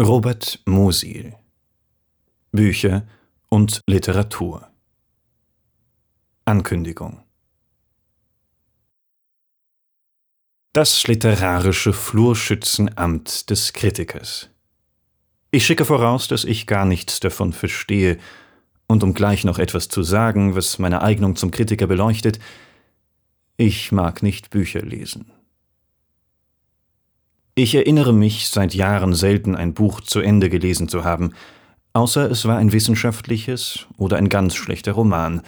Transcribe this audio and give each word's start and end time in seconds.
Robert 0.00 0.60
Musil. 0.64 1.34
Bücher 2.52 3.06
und 3.50 3.82
Literatur. 3.86 4.66
Ankündigung. 6.46 7.22
Das 10.72 11.06
literarische 11.06 11.92
Flurschützenamt 11.92 13.50
des 13.50 13.74
Kritikers. 13.74 14.48
Ich 15.50 15.66
schicke 15.66 15.84
voraus, 15.84 16.28
dass 16.28 16.44
ich 16.44 16.66
gar 16.66 16.86
nichts 16.86 17.20
davon 17.20 17.52
verstehe, 17.52 18.16
und 18.86 19.02
um 19.02 19.12
gleich 19.12 19.44
noch 19.44 19.58
etwas 19.58 19.88
zu 19.88 20.02
sagen, 20.02 20.56
was 20.56 20.78
meine 20.78 21.02
Eignung 21.02 21.36
zum 21.36 21.50
Kritiker 21.50 21.86
beleuchtet, 21.86 22.38
ich 23.58 23.92
mag 23.92 24.22
nicht 24.22 24.48
Bücher 24.48 24.80
lesen. 24.80 25.30
Ich 27.62 27.74
erinnere 27.74 28.14
mich 28.14 28.48
seit 28.48 28.72
Jahren 28.72 29.12
selten 29.12 29.54
ein 29.54 29.74
Buch 29.74 30.00
zu 30.00 30.20
Ende 30.20 30.48
gelesen 30.48 30.88
zu 30.88 31.04
haben, 31.04 31.34
außer 31.92 32.30
es 32.30 32.46
war 32.46 32.56
ein 32.56 32.72
wissenschaftliches 32.72 33.86
oder 33.98 34.16
ein 34.16 34.30
ganz 34.30 34.54
schlechter 34.54 34.92
Roman, 34.92 35.42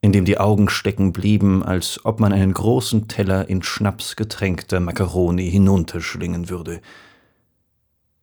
in 0.00 0.12
dem 0.12 0.24
die 0.24 0.38
Augen 0.38 0.68
stecken 0.68 1.12
blieben, 1.12 1.64
als 1.64 2.04
ob 2.04 2.20
man 2.20 2.32
einen 2.32 2.54
großen 2.54 3.08
Teller 3.08 3.48
in 3.48 3.64
Schnaps 3.64 4.14
getränkter 4.14 4.78
Makaroni 4.78 5.50
hinunterschlingen 5.50 6.50
würde. 6.50 6.80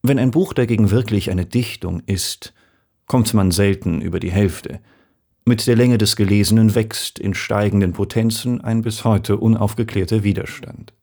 Wenn 0.04 0.20
ein 0.20 0.32
Buch 0.32 0.54
dagegen 0.54 0.90
wirklich 0.90 1.30
eine 1.30 1.46
Dichtung 1.46 2.02
ist, 2.06 2.54
kommt 3.08 3.34
man 3.34 3.52
selten 3.52 4.00
über 4.00 4.22
die 4.22 4.32
Hälfte. 4.32 4.80
Mit 5.44 5.68
der 5.68 5.76
Länge 5.76 5.98
des 5.98 6.16
Gelesenen 6.16 6.76
wächst 6.76 7.20
in 7.20 7.34
steigenden 7.34 7.92
Potenzen 7.92 8.62
ein 8.62 8.84
bis 8.84 9.04
heute 9.04 9.36
unaufgeklärter 9.36 10.24
Widerstand. 10.24 10.94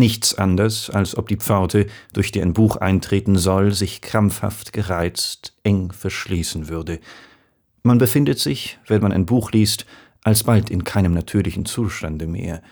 Nichts 0.00 0.34
anders, 0.34 0.88
als 0.88 1.14
ob 1.14 1.28
die 1.28 1.36
Pforte, 1.36 1.86
durch 2.14 2.32
die 2.32 2.40
ein 2.40 2.54
Buch 2.54 2.76
eintreten 2.76 3.36
soll, 3.36 3.72
sich 3.72 4.00
krampfhaft 4.00 4.72
gereizt, 4.72 5.52
eng 5.62 5.92
verschließen 5.92 6.68
würde. 6.68 7.00
Man 7.82 7.98
befindet 7.98 8.38
sich, 8.38 8.78
wenn 8.86 9.02
man 9.02 9.12
ein 9.12 9.26
Buch 9.26 9.52
liest, 9.52 9.84
alsbald 10.24 10.70
in 10.70 10.84
keinem 10.84 11.12
natürlichen 11.12 11.66
Zustande 11.66 12.26
mehr, 12.26 12.62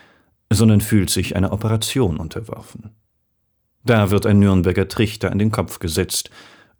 sondern 0.51 0.81
fühlt 0.81 1.11
sich 1.11 1.35
einer 1.35 1.53
Operation 1.53 2.17
unterworfen. 2.17 2.95
Da 3.85 4.09
wird 4.09 4.25
ein 4.25 4.39
Nürnberger 4.39 4.87
Trichter 4.87 5.31
an 5.31 5.37
den 5.37 5.51
Kopf 5.51 5.77
gesetzt, 5.77 6.31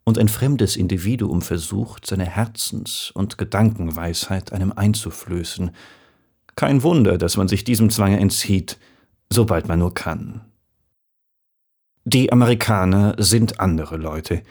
und 0.03 0.17
ein 0.17 0.29
fremdes 0.29 0.75
Individuum 0.75 1.43
versucht, 1.43 2.07
seine 2.07 2.25
Herzens- 2.25 3.11
und 3.13 3.37
Gedankenweisheit 3.37 4.51
einem 4.51 4.71
einzuflößen. 4.71 5.69
Kein 6.55 6.81
Wunder, 6.81 7.19
dass 7.19 7.37
man 7.37 7.47
sich 7.47 7.63
diesem 7.65 7.91
Zwange 7.91 8.19
entzieht, 8.19 8.79
sobald 9.31 9.67
man 9.67 9.79
nur 9.79 9.93
kann. 9.93 10.41
Die 12.05 12.31
Amerikaner 12.31 13.15
sind 13.17 13.59
andere 13.59 13.97
Leute. 13.97 14.41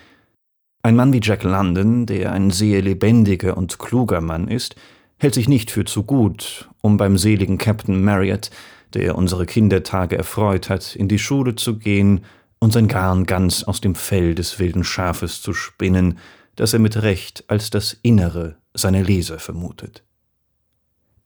Ein 0.82 0.96
Mann 0.96 1.12
wie 1.12 1.20
Jack 1.22 1.42
London, 1.42 2.06
der 2.06 2.32
ein 2.32 2.50
sehr 2.50 2.82
lebendiger 2.82 3.56
und 3.56 3.78
kluger 3.78 4.20
Mann 4.20 4.48
ist, 4.48 4.76
hält 5.18 5.34
sich 5.34 5.48
nicht 5.48 5.70
für 5.70 5.84
zu 5.84 6.04
gut, 6.04 6.68
um 6.80 6.96
beim 6.96 7.18
seligen 7.18 7.58
Captain 7.58 8.02
Marriott, 8.02 8.50
der 8.94 9.16
unsere 9.16 9.46
Kindertage 9.46 10.16
erfreut 10.16 10.70
hat, 10.70 10.94
in 10.94 11.08
die 11.08 11.18
Schule 11.18 11.56
zu 11.56 11.78
gehen 11.78 12.24
und 12.60 12.72
sein 12.72 12.88
Garn 12.88 13.24
ganz 13.24 13.64
aus 13.64 13.80
dem 13.80 13.94
Fell 13.94 14.34
des 14.34 14.58
wilden 14.58 14.84
Schafes 14.84 15.42
zu 15.42 15.52
spinnen, 15.52 16.18
das 16.56 16.72
er 16.72 16.78
mit 16.78 17.02
Recht 17.02 17.44
als 17.48 17.70
das 17.70 17.96
Innere 18.02 18.56
seiner 18.74 19.02
Leser 19.02 19.38
vermutet. 19.38 20.04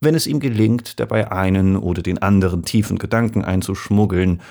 Wenn 0.03 0.17
es 0.17 0.27
ihm 0.27 0.41
gelingt, 0.41 0.99
dabei 0.99 1.31
einen 1.31 1.77
oder 1.77 2.03
den 2.03 2.19
anderen 2.19 2.65
tiefen 2.65 2.99
Gedanken 2.99 3.45
einzuschmuggeln 3.45 4.43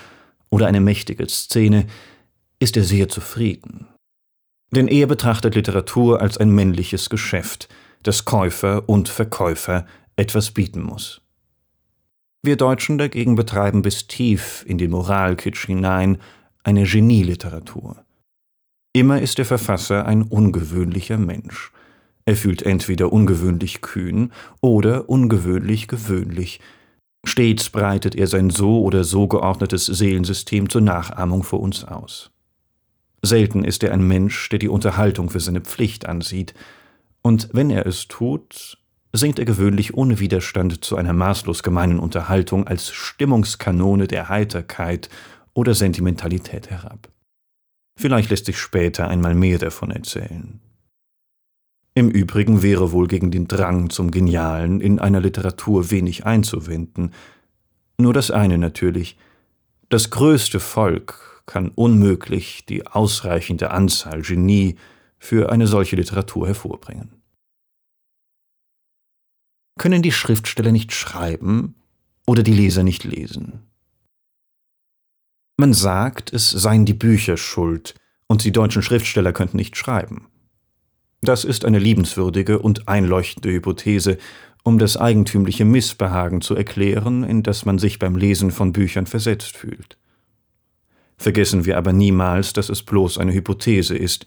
oder 0.48 0.66
eine 0.66 0.80
mächtige 0.80 1.28
Szene, 1.28 1.86
ist 2.58 2.78
er 2.78 2.84
sehr 2.84 3.10
zufrieden. 3.10 3.86
Denn 4.74 4.88
er 4.88 5.06
betrachtet 5.06 5.54
Literatur 5.54 6.22
als 6.22 6.38
ein 6.38 6.48
männliches 6.48 7.10
Geschäft, 7.10 7.68
das 8.02 8.24
Käufer 8.24 8.88
und 8.88 9.10
Verkäufer 9.10 9.84
etwas 10.16 10.52
bieten 10.52 10.80
muss. 10.80 11.20
Wir 12.42 12.56
Deutschen 12.56 12.96
dagegen 12.96 13.34
betreiben 13.34 13.82
bis 13.82 14.06
tief 14.06 14.64
in 14.66 14.78
den 14.78 14.90
Moralkitsch 14.90 15.66
hinein 15.66 16.16
eine 16.64 16.84
Genieliteratur. 16.84 18.02
Immer 18.94 19.20
ist 19.20 19.36
der 19.36 19.44
Verfasser 19.44 20.06
ein 20.06 20.22
ungewöhnlicher 20.22 21.18
Mensch, 21.18 21.72
er 22.24 22.36
fühlt 22.36 22.62
entweder 22.62 23.12
ungewöhnlich 23.12 23.80
kühn 23.80 24.32
oder 24.60 25.08
ungewöhnlich 25.08 25.88
gewöhnlich. 25.88 26.60
Stets 27.24 27.70
breitet 27.70 28.14
er 28.14 28.26
sein 28.26 28.50
so 28.50 28.82
oder 28.82 29.04
so 29.04 29.28
geordnetes 29.28 29.86
Seelensystem 29.86 30.68
zur 30.68 30.80
Nachahmung 30.80 31.42
vor 31.42 31.60
uns 31.60 31.84
aus. 31.84 32.30
Selten 33.22 33.64
ist 33.64 33.84
er 33.84 33.92
ein 33.92 34.06
Mensch, 34.06 34.48
der 34.48 34.58
die 34.58 34.68
Unterhaltung 34.68 35.30
für 35.30 35.40
seine 35.40 35.60
Pflicht 35.60 36.06
ansieht, 36.06 36.54
und 37.24 37.50
wenn 37.52 37.70
er 37.70 37.86
es 37.86 38.08
tut, 38.08 38.78
sinkt 39.12 39.38
er 39.38 39.44
gewöhnlich 39.44 39.94
ohne 39.94 40.18
Widerstand 40.18 40.84
zu 40.84 40.96
einer 40.96 41.12
maßlos 41.12 41.62
gemeinen 41.62 42.00
Unterhaltung 42.00 42.66
als 42.66 42.90
Stimmungskanone 42.90 44.08
der 44.08 44.28
Heiterkeit 44.28 45.08
oder 45.54 45.74
Sentimentalität 45.74 46.70
herab. 46.70 47.08
Vielleicht 47.96 48.30
lässt 48.30 48.46
sich 48.46 48.58
später 48.58 49.06
einmal 49.06 49.34
mehr 49.34 49.58
davon 49.58 49.92
erzählen. 49.92 50.60
Im 51.94 52.10
Übrigen 52.10 52.62
wäre 52.62 52.92
wohl 52.92 53.06
gegen 53.06 53.30
den 53.30 53.48
Drang 53.48 53.90
zum 53.90 54.10
Genialen 54.10 54.80
in 54.80 54.98
einer 54.98 55.20
Literatur 55.20 55.90
wenig 55.90 56.24
einzuwenden. 56.24 57.12
Nur 57.98 58.14
das 58.14 58.30
eine 58.30 58.56
natürlich. 58.56 59.18
Das 59.90 60.08
größte 60.08 60.58
Volk 60.58 61.42
kann 61.44 61.68
unmöglich 61.68 62.64
die 62.64 62.86
ausreichende 62.86 63.70
Anzahl 63.72 64.22
Genie 64.22 64.76
für 65.18 65.52
eine 65.52 65.66
solche 65.66 65.96
Literatur 65.96 66.46
hervorbringen. 66.46 67.22
Können 69.78 70.02
die 70.02 70.12
Schriftsteller 70.12 70.72
nicht 70.72 70.92
schreiben 70.92 71.74
oder 72.26 72.42
die 72.42 72.54
Leser 72.54 72.84
nicht 72.84 73.04
lesen? 73.04 73.60
Man 75.58 75.74
sagt, 75.74 76.32
es 76.32 76.50
seien 76.50 76.86
die 76.86 76.94
Bücher 76.94 77.36
schuld 77.36 77.94
und 78.26 78.44
die 78.44 78.52
deutschen 78.52 78.82
Schriftsteller 78.82 79.32
könnten 79.32 79.58
nicht 79.58 79.76
schreiben. 79.76 80.31
Das 81.24 81.44
ist 81.44 81.64
eine 81.64 81.78
liebenswürdige 81.78 82.58
und 82.58 82.88
einleuchtende 82.88 83.50
Hypothese, 83.50 84.18
um 84.64 84.78
das 84.78 84.96
eigentümliche 84.96 85.64
Missbehagen 85.64 86.40
zu 86.40 86.56
erklären, 86.56 87.22
in 87.22 87.44
das 87.44 87.64
man 87.64 87.78
sich 87.78 88.00
beim 88.00 88.16
Lesen 88.16 88.50
von 88.50 88.72
Büchern 88.72 89.06
versetzt 89.06 89.56
fühlt. 89.56 89.96
Vergessen 91.16 91.64
wir 91.64 91.78
aber 91.78 91.92
niemals, 91.92 92.52
dass 92.52 92.68
es 92.68 92.82
bloß 92.82 93.18
eine 93.18 93.32
Hypothese 93.32 93.96
ist. 93.96 94.26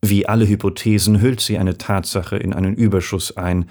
Wie 0.00 0.26
alle 0.26 0.48
Hypothesen 0.48 1.20
hüllt 1.20 1.42
sie 1.42 1.58
eine 1.58 1.76
Tatsache 1.76 2.36
in 2.38 2.54
einen 2.54 2.74
Überschuss 2.74 3.36
ein, 3.36 3.68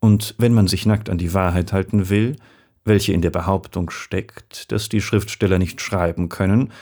und 0.00 0.34
wenn 0.36 0.52
man 0.52 0.68
sich 0.68 0.84
nackt 0.84 1.08
an 1.08 1.16
die 1.16 1.32
Wahrheit 1.32 1.72
halten 1.72 2.10
will, 2.10 2.36
welche 2.84 3.14
in 3.14 3.22
der 3.22 3.30
Behauptung 3.30 3.88
steckt, 3.88 4.70
dass 4.70 4.90
die 4.90 5.00
Schriftsteller 5.00 5.58
nicht 5.58 5.80
schreiben 5.80 6.28
können, 6.28 6.72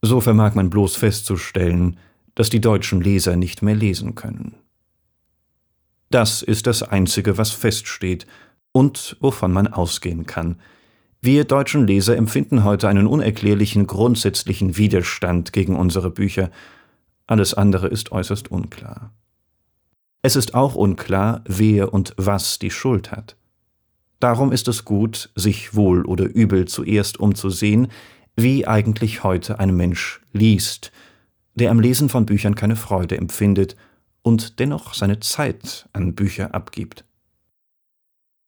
so 0.00 0.22
vermag 0.22 0.54
man 0.54 0.70
bloß 0.70 0.96
festzustellen, 0.96 1.98
dass 2.38 2.50
die 2.50 2.60
deutschen 2.60 3.00
Leser 3.00 3.34
nicht 3.34 3.62
mehr 3.62 3.74
lesen 3.74 4.14
können. 4.14 4.54
Das 6.08 6.40
ist 6.40 6.68
das 6.68 6.84
Einzige, 6.84 7.36
was 7.36 7.50
feststeht 7.50 8.28
und 8.70 9.16
wovon 9.18 9.52
man 9.52 9.66
ausgehen 9.66 10.24
kann. 10.24 10.60
Wir 11.20 11.42
deutschen 11.42 11.84
Leser 11.88 12.16
empfinden 12.16 12.62
heute 12.62 12.86
einen 12.88 13.08
unerklärlichen 13.08 13.88
grundsätzlichen 13.88 14.76
Widerstand 14.76 15.52
gegen 15.52 15.74
unsere 15.74 16.10
Bücher. 16.10 16.52
Alles 17.26 17.54
andere 17.54 17.88
ist 17.88 18.12
äußerst 18.12 18.52
unklar. 18.52 19.12
Es 20.22 20.36
ist 20.36 20.54
auch 20.54 20.76
unklar, 20.76 21.42
wer 21.44 21.92
und 21.92 22.14
was 22.16 22.60
die 22.60 22.70
Schuld 22.70 23.10
hat. 23.10 23.36
Darum 24.20 24.52
ist 24.52 24.68
es 24.68 24.84
gut, 24.84 25.30
sich 25.34 25.74
wohl 25.74 26.04
oder 26.04 26.26
übel 26.26 26.68
zuerst 26.68 27.18
umzusehen, 27.18 27.88
wie 28.36 28.64
eigentlich 28.64 29.24
heute 29.24 29.58
ein 29.58 29.76
Mensch 29.76 30.20
liest, 30.32 30.92
der 31.58 31.70
am 31.70 31.80
Lesen 31.80 32.08
von 32.08 32.26
Büchern 32.26 32.54
keine 32.54 32.76
Freude 32.76 33.16
empfindet 33.16 33.76
und 34.22 34.58
dennoch 34.58 34.94
seine 34.94 35.20
Zeit 35.20 35.88
an 35.92 36.14
Bücher 36.14 36.54
abgibt. 36.54 37.04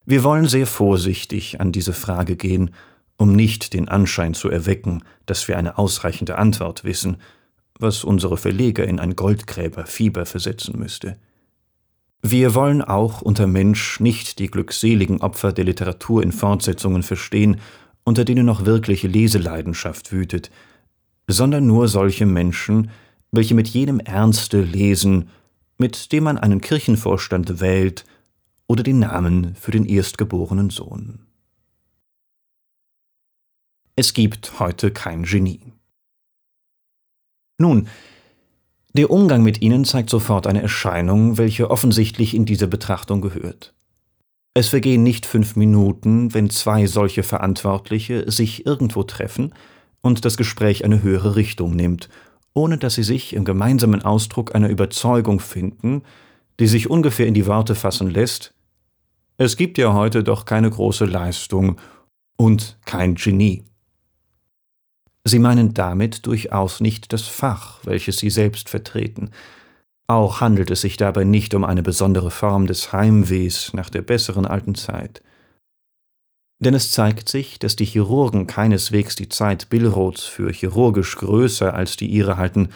Wir 0.07 0.25
wollen 0.25 0.49
sehr 0.49 0.67
vorsichtig 0.67 1.61
an 1.61 1.73
diese 1.73 1.93
Frage 1.93 2.37
gehen, 2.37 2.71
um 3.17 3.37
nicht 3.37 3.75
den 3.75 3.89
Anschein 3.89 4.35
zu 4.35 4.49
erwecken, 4.49 5.05
dass 5.27 5.47
wir 5.47 5.59
eine 5.59 5.79
ausreichende 5.79 6.39
Antwort 6.39 6.85
wissen, 6.85 7.19
was 7.79 8.03
unsere 8.03 8.37
Verleger 8.37 8.85
in 8.87 8.99
ein 8.99 9.15
Goldgräberfieber 9.15 10.27
versetzen 10.27 10.79
müsste. 10.79 11.17
Wir 12.23 12.55
wollen 12.55 12.83
auch 12.83 13.23
unter 13.23 13.47
Mensch 13.47 14.01
nicht 14.01 14.39
die 14.39 14.49
glückseligen 14.49 15.21
Opfer 15.21 15.53
der 15.53 15.65
Literatur 15.65 16.23
in 16.23 16.33
Fortsetzungen 16.33 17.03
verstehen, 17.03 17.61
unter 18.05 18.25
denen 18.25 18.47
noch 18.47 18.67
wirkliche 18.67 19.09
Leseleidenschaft 19.09 20.13
wütet, 20.13 20.51
sondern 21.33 21.67
nur 21.67 21.89
solche 21.89 22.27
Menschen, 22.27 22.91
welche 23.33 23.55
mit 23.55 23.69
jenem 23.69 24.01
Ernste 24.01 24.61
lesen, 24.61 25.31
mit 25.79 26.13
dem 26.13 26.25
man 26.25 26.39
einen 26.39 26.61
Kirchenvorstand 26.61 27.61
wählt 27.61 28.05
oder 28.67 28.83
den 28.83 28.99
Namen 29.01 29.55
für 29.55 29.71
den 29.71 29.85
erstgeborenen 29.85 30.71
Sohn. 30.71 31.21
Es 33.97 34.13
gibt 34.15 34.59
heute 34.61 34.91
kein 34.91 35.25
Genie. 35.25 35.73
Nun, 37.59 37.89
Der 38.95 39.11
Umgang 39.11 39.45
mit 39.45 39.63
ihnen 39.63 39.85
zeigt 39.85 40.11
sofort 40.11 40.49
eine 40.49 40.63
Erscheinung, 40.63 41.39
welche 41.39 41.71
offensichtlich 41.71 42.35
in 42.35 42.45
diese 42.45 42.67
Betrachtung 42.67 43.21
gehört. 43.21 43.73
Es 44.53 44.69
vergehen 44.69 45.05
nicht 45.05 45.27
fünf 45.27 45.55
Minuten, 45.55 46.35
wenn 46.35 46.51
zwei 46.51 46.87
solche 46.87 47.23
Verantwortliche 47.23 48.29
sich 48.29 48.67
irgendwo 48.67 49.05
treffen 49.05 49.55
und 50.03 50.25
das 50.25 50.37
Gespräch 50.37 50.85
eine 50.85 51.03
höhere 51.03 51.37
Richtung 51.37 51.77
nimmt, 51.77 52.09
ohne 52.55 52.79
dass 52.79 52.95
sie 52.95 53.03
sich 53.03 53.35
im 53.35 53.45
gemeinsamen 53.45 54.03
Ausdruck 54.03 54.55
einer 54.55 54.69
Überzeugung 54.69 55.41
finden, 55.41 56.03
die 56.59 56.67
sich 56.67 56.91
ungefähr 56.91 57.27
in 57.27 57.35
die 57.35 57.47
Worte 57.47 57.75
fassen 57.75 58.11
lässt 58.11 58.55
Es 59.37 59.57
gibt 59.57 59.79
ja 59.79 59.95
heute 59.95 60.23
doch 60.23 60.45
keine 60.45 60.71
große 60.71 61.05
Leistung 61.05 61.81
und 62.37 62.79
kein 62.85 63.15
Genie. 63.15 63.65
Sie 65.25 65.39
meinen 65.39 65.75
damit 65.75 66.27
durchaus 66.27 66.81
nicht 66.81 67.13
das 67.13 67.23
Fach, 67.23 67.81
welches 67.85 68.19
Sie 68.19 68.31
selbst 68.31 68.69
vertreten, 68.69 69.31
auch 70.11 70.41
handelt 70.41 70.73
es 70.73 70.81
sich 70.81 70.97
dabei 70.97 71.23
nicht 71.23 71.55
um 71.55 71.65
eine 71.65 71.85
besondere 71.85 72.33
Form 72.33 72.67
des 72.67 72.93
Heimwehs 72.93 73.73
nach 73.75 73.91
der 73.91 74.03
besseren 74.03 74.45
alten 74.45 74.75
Zeit. 74.75 75.23
Denn 76.61 76.75
es 76.75 76.93
zeigt 76.93 77.31
sich, 77.31 77.59
dass 77.59 77.75
die 77.75 77.87
Chirurgen 77.87 78.47
keineswegs 78.47 79.17
die 79.17 79.31
Zeit 79.31 79.71
Billroths 79.71 80.25
für 80.25 80.53
chirurgisch 80.53 81.17
größer 81.17 81.73
als 81.73 81.97
die 81.97 82.07
ihre 82.07 82.37
halten, 82.37 82.69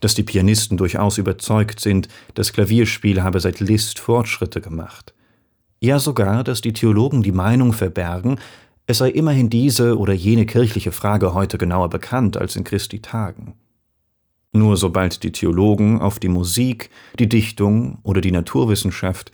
dass 0.00 0.14
die 0.14 0.22
Pianisten 0.22 0.76
durchaus 0.76 1.16
überzeugt 1.16 1.80
sind, 1.80 2.08
das 2.34 2.52
Klavierspiel 2.52 3.22
habe 3.22 3.40
seit 3.40 3.60
Liszt 3.60 3.98
Fortschritte 3.98 4.60
gemacht. 4.60 5.14
Ja 5.80 5.98
sogar, 5.98 6.44
dass 6.44 6.60
die 6.60 6.74
Theologen 6.74 7.22
die 7.22 7.32
Meinung 7.32 7.72
verbergen, 7.72 8.38
es 8.86 8.98
sei 8.98 9.08
immerhin 9.08 9.48
diese 9.48 9.98
oder 9.98 10.12
jene 10.12 10.44
kirchliche 10.44 10.92
Frage 10.92 11.32
heute 11.32 11.56
genauer 11.56 11.88
bekannt 11.88 12.36
als 12.36 12.54
in 12.54 12.64
Christi 12.64 13.00
Tagen. 13.00 13.54
Nur 14.52 14.76
sobald 14.76 15.22
die 15.22 15.32
Theologen 15.32 16.00
auf 16.02 16.18
die 16.18 16.28
Musik, 16.28 16.90
die 17.18 17.28
Dichtung 17.28 17.98
oder 18.02 18.20
die 18.20 18.30
Naturwissenschaft, 18.30 19.32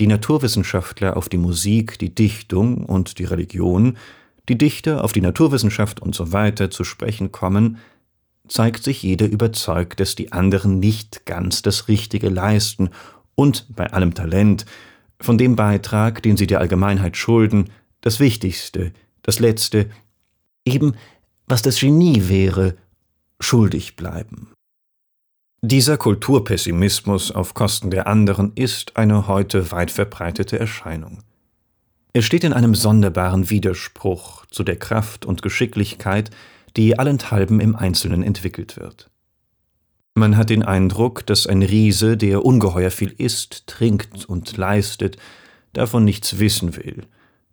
die 0.00 0.06
Naturwissenschaftler 0.06 1.16
auf 1.16 1.28
die 1.28 1.38
Musik, 1.38 1.98
die 1.98 2.14
Dichtung 2.14 2.84
und 2.84 3.18
die 3.18 3.24
Religion, 3.24 3.98
die 4.48 4.56
Dichter 4.56 5.04
auf 5.04 5.12
die 5.12 5.20
Naturwissenschaft 5.20 6.00
und 6.00 6.14
so 6.14 6.32
weiter 6.32 6.70
zu 6.70 6.84
sprechen 6.84 7.30
kommen, 7.30 7.78
zeigt 8.48 8.82
sich 8.82 9.02
jeder 9.02 9.26
überzeugt, 9.26 10.00
dass 10.00 10.16
die 10.16 10.32
anderen 10.32 10.80
nicht 10.80 11.26
ganz 11.26 11.62
das 11.62 11.86
Richtige 11.86 12.30
leisten 12.30 12.90
und 13.34 13.66
bei 13.76 13.92
allem 13.92 14.14
Talent, 14.14 14.64
von 15.20 15.36
dem 15.36 15.54
Beitrag, 15.54 16.22
den 16.22 16.38
sie 16.38 16.46
der 16.46 16.60
Allgemeinheit 16.60 17.16
schulden, 17.16 17.70
das 18.00 18.20
Wichtigste, 18.20 18.92
das 19.22 19.38
Letzte, 19.38 19.90
eben 20.64 20.94
was 21.46 21.60
das 21.60 21.78
Genie 21.78 22.28
wäre, 22.28 22.76
schuldig 23.38 23.96
bleiben. 23.96 24.52
Dieser 25.62 25.98
Kulturpessimismus 25.98 27.32
auf 27.32 27.52
Kosten 27.52 27.90
der 27.90 28.06
anderen 28.06 28.52
ist 28.54 28.96
eine 28.96 29.28
heute 29.28 29.70
weit 29.70 29.90
verbreitete 29.90 30.58
Erscheinung. 30.58 31.22
Er 32.14 32.22
steht 32.22 32.44
in 32.44 32.54
einem 32.54 32.74
sonderbaren 32.74 33.50
Widerspruch 33.50 34.46
zu 34.46 34.64
der 34.64 34.76
Kraft 34.76 35.26
und 35.26 35.42
Geschicklichkeit, 35.42 36.30
die 36.78 36.98
allenthalben 36.98 37.60
im 37.60 37.76
Einzelnen 37.76 38.22
entwickelt 38.22 38.78
wird. 38.78 39.10
Man 40.14 40.38
hat 40.38 40.48
den 40.48 40.62
Eindruck, 40.62 41.26
dass 41.26 41.46
ein 41.46 41.62
Riese, 41.62 42.16
der 42.16 42.42
ungeheuer 42.42 42.90
viel 42.90 43.14
isst, 43.18 43.66
trinkt 43.66 44.24
und 44.24 44.56
leistet, 44.56 45.18
davon 45.74 46.06
nichts 46.06 46.38
wissen 46.38 46.74
will 46.74 47.02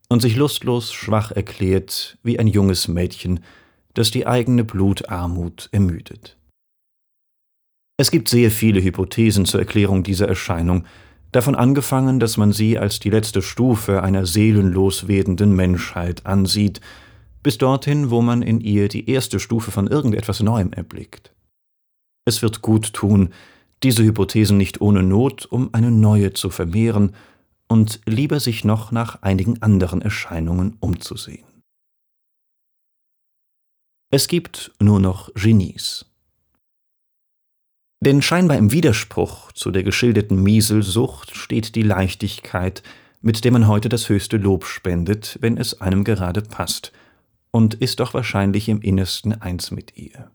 und 0.08 0.22
sich 0.22 0.38
lustlos 0.38 0.94
schwach 0.94 1.32
erklärt 1.32 2.18
wie 2.24 2.40
ein 2.40 2.48
junges 2.48 2.88
Mädchen, 2.88 3.42
das 3.96 4.12
die 4.12 4.26
eigene 4.26 4.64
Blutarmut 4.64 5.68
ermüdet. 5.74 6.38
Es 8.00 8.12
gibt 8.12 8.30
sehr 8.30 8.52
viele 8.52 8.82
Hypothesen 8.82 9.46
zur 9.46 9.60
Erklärung 9.60 10.04
dieser 10.04 10.28
Erscheinung, 10.28 10.86
davon 11.32 11.56
angefangen, 11.56 12.20
dass 12.20 12.38
man 12.38 12.54
sie 12.54 12.78
als 12.78 13.00
die 13.00 13.10
letzte 13.10 13.42
Stufe 13.42 14.04
einer 14.04 14.28
seelenlos 14.28 15.08
werdenden 15.08 15.56
Menschheit 15.56 16.26
ansieht, 16.26 16.80
bis 17.42 17.58
dorthin, 17.58 18.12
wo 18.12 18.22
man 18.22 18.44
in 18.44 18.62
ihr 18.62 18.88
die 18.88 19.10
erste 19.10 19.40
Stufe 19.40 19.72
von 19.72 19.88
irgendetwas 19.88 20.42
Neuem 20.42 20.74
erblickt. 20.74 21.34
Es 22.26 22.42
wird 22.42 22.62
gut 22.62 22.94
tun, 22.94 23.34
diese 23.84 24.04
Hypothesen 24.04 24.58
nicht 24.58 24.80
ohne 24.82 25.02
Not, 25.02 25.46
um 25.46 25.74
eine 25.74 25.92
neue 25.92 26.34
zu 26.34 26.50
vermehren 26.50 27.16
und 27.68 28.02
lieber 28.06 28.40
sich 28.40 28.64
noch 28.64 28.92
nach 28.92 29.22
einigen 29.22 29.62
anderen 29.62 30.02
Erscheinungen 30.02 30.78
umzusehen. 30.80 31.46
Es 34.12 34.28
gibt 34.28 34.72
nur 34.80 35.00
noch 35.00 35.34
Genies. 35.34 36.06
Denn 38.00 38.22
scheinbar 38.22 38.58
im 38.58 38.72
Widerspruch 38.72 39.52
zu 39.54 39.72
der 39.72 39.84
geschilderten 39.84 40.42
Mieselsucht 40.42 41.36
steht 41.36 41.76
die 41.76 41.84
Leichtigkeit, 41.84 42.84
mit 43.22 43.44
der 43.44 43.52
man 43.52 43.68
heute 43.68 43.90
das 43.90 44.08
höchste 44.10 44.38
Lob 44.38 44.66
spendet, 44.66 45.38
wenn 45.42 45.58
es 45.58 45.82
einem 45.82 46.04
gerade 46.04 46.42
passt, 46.42 46.92
und 47.50 47.74
ist 47.74 48.00
doch 48.00 48.14
wahrscheinlich 48.14 48.70
im 48.70 48.82
Innersten 48.82 49.34
eins 49.42 49.72
mit 49.72 49.98
ihr. 49.98 50.32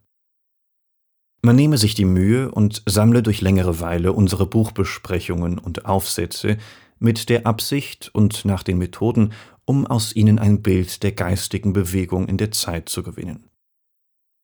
Man 1.44 1.56
nehme 1.56 1.78
sich 1.78 1.94
die 1.94 2.04
Mühe 2.04 2.50
und 2.50 2.82
sammle 2.86 3.22
durch 3.22 3.40
längere 3.40 3.80
Weile 3.80 4.12
unsere 4.12 4.46
Buchbesprechungen 4.46 5.58
und 5.58 5.86
Aufsätze 5.86 6.56
mit 6.98 7.28
der 7.28 7.46
Absicht 7.46 8.10
und 8.12 8.44
nach 8.44 8.62
den 8.62 8.78
Methoden, 8.78 9.32
um 9.64 9.86
aus 9.86 10.14
ihnen 10.14 10.38
ein 10.38 10.62
Bild 10.62 11.02
der 11.02 11.12
geistigen 11.12 11.72
Bewegung 11.72 12.28
in 12.28 12.38
der 12.38 12.52
Zeit 12.52 12.88
zu 12.88 13.02
gewinnen. 13.02 13.48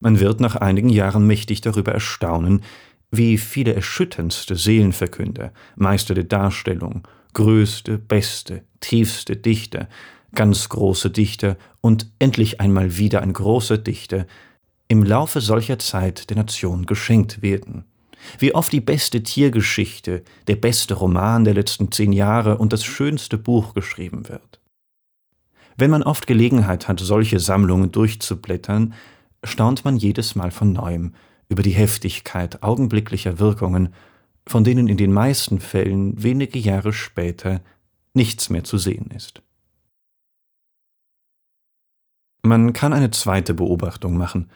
Man 0.01 0.21
wird 0.21 0.41
nach 0.41 0.57
einigen 0.57 0.89
Jahren 0.89 1.27
mächtig 1.27 1.61
darüber 1.61 1.93
erstaunen, 1.93 2.63
wie 3.11 3.39
viele 3.39 3.75
erschütterndste 3.75 4.57
Seelenverkünder, 4.57 5.53
Meister 5.77 6.15
der 6.15 6.25
Darstellung, 6.25 7.07
größte, 7.33 7.99
beste, 7.99 8.65
tiefste 8.81 9.37
Dichter, 9.37 9.89
ganz 10.35 10.69
große 10.69 11.11
Dichter 11.11 11.57
und 11.81 12.11
endlich 12.19 12.61
einmal 12.61 12.99
wieder 12.99 13.23
ein 13.23 13.33
großer 13.33 13.79
Dichter 13.79 14.27
im 14.89 15.03
Laufe 15.03 15.41
solcher 15.41 15.79
Zeit 15.79 16.31
der 16.31 16.37
Nation 16.37 16.87
geschenkt 16.87 17.43
werden. 17.43 17.85
Wie 18.39 18.55
oft 18.55 18.73
die 18.73 18.81
beste 18.81 19.23
Tiergeschichte, 19.23 20.23
der 20.49 20.57
beste 20.57 20.95
Roman 20.95 21.45
der 21.45 21.55
letzten 21.55 21.93
zehn 21.93 22.13
Jahre 22.13 22.59
und 22.59 22.73
das 22.73 22.85
schönste 22.85 23.39
Buch 23.39 23.75
geschrieben 23.75 24.29
wird. 24.29 24.61
Wenn 25.77 25.91
man 25.91 26.03
oft 26.03 26.27
Gelegenheit 26.27 26.89
hat, 26.89 26.99
solche 26.99 27.39
Sammlungen 27.39 27.93
durchzublättern, 27.93 28.95
staunt 29.45 29.85
man 29.85 29.97
jedes 29.97 30.35
Mal 30.35 30.51
von 30.51 30.73
neuem, 30.73 31.15
über 31.49 31.63
die 31.63 31.73
Heftigkeit 31.73 32.63
augenblicklicher 32.63 33.39
Wirkungen, 33.39 33.95
von 34.47 34.65
denen 34.65 34.89
in 34.89 34.97
den 34.97 35.13
meisten 35.13 35.61
Fällen 35.61 36.23
wenige 36.23 36.59
Jahre 36.59 36.93
später 36.93 37.61
nichts 38.15 38.51
mehr 38.51 38.65
zu 38.65 38.79
sehen 38.79 39.11
ist. 39.15 39.43
Man 42.43 42.73
kann 42.73 42.93
eine 42.93 43.11
zweite 43.11 43.53
Beobachtung 43.55 44.17
machen. 44.17 44.49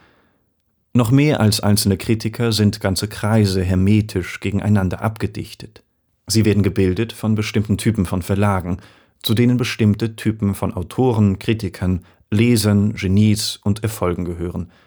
Noch 0.95 1.11
mehr 1.11 1.40
als 1.40 1.61
einzelne 1.61 1.97
Kritiker 1.97 2.52
sind 2.52 2.81
ganze 2.81 3.09
Kreise 3.09 3.62
hermetisch 3.62 4.40
gegeneinander 4.40 5.02
abgedichtet. 5.02 5.83
Sie 6.26 6.45
werden 6.45 6.62
gebildet 6.62 7.12
von 7.12 7.35
bestimmten 7.35 7.78
Typen 7.78 8.07
von 8.07 8.23
Verlagen, 8.23 8.78
zu 9.23 9.35
denen 9.35 9.57
bestimmte 9.57 10.16
Typen 10.16 10.55
von 10.55 10.73
Autoren, 10.75 11.38
Kritikern, 11.38 12.05
Lesern, 12.31 12.95
Genies 12.95 13.57
und 13.57 13.83
Erfolgen 13.83 14.25
gehören– 14.25 14.71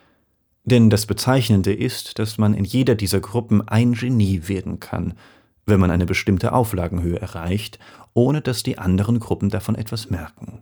denn 0.66 0.90
das 0.90 1.06
Bezeichnende 1.06 1.74
ist, 1.74 2.20
dass 2.20 2.38
man 2.38 2.54
in 2.54 2.66
jeder 2.66 2.96
dieser 2.96 3.20
Gruppen 3.20 3.68
ein 3.68 3.94
Genie 3.94 4.48
werden 4.48 4.80
kann, 4.80 5.14
wenn 5.66 5.80
man 5.80 5.92
eine 5.92 6.06
bestimmte 6.06 6.54
Auflagenhöhe 6.54 7.20
erreicht, 7.20 7.80
ohne 8.14 8.42
dass 8.42 8.64
die 8.64 8.78
anderen 8.78 9.20
Gruppen 9.20 9.50
davon 9.50 9.76
etwas 9.76 10.10
merken. 10.10 10.62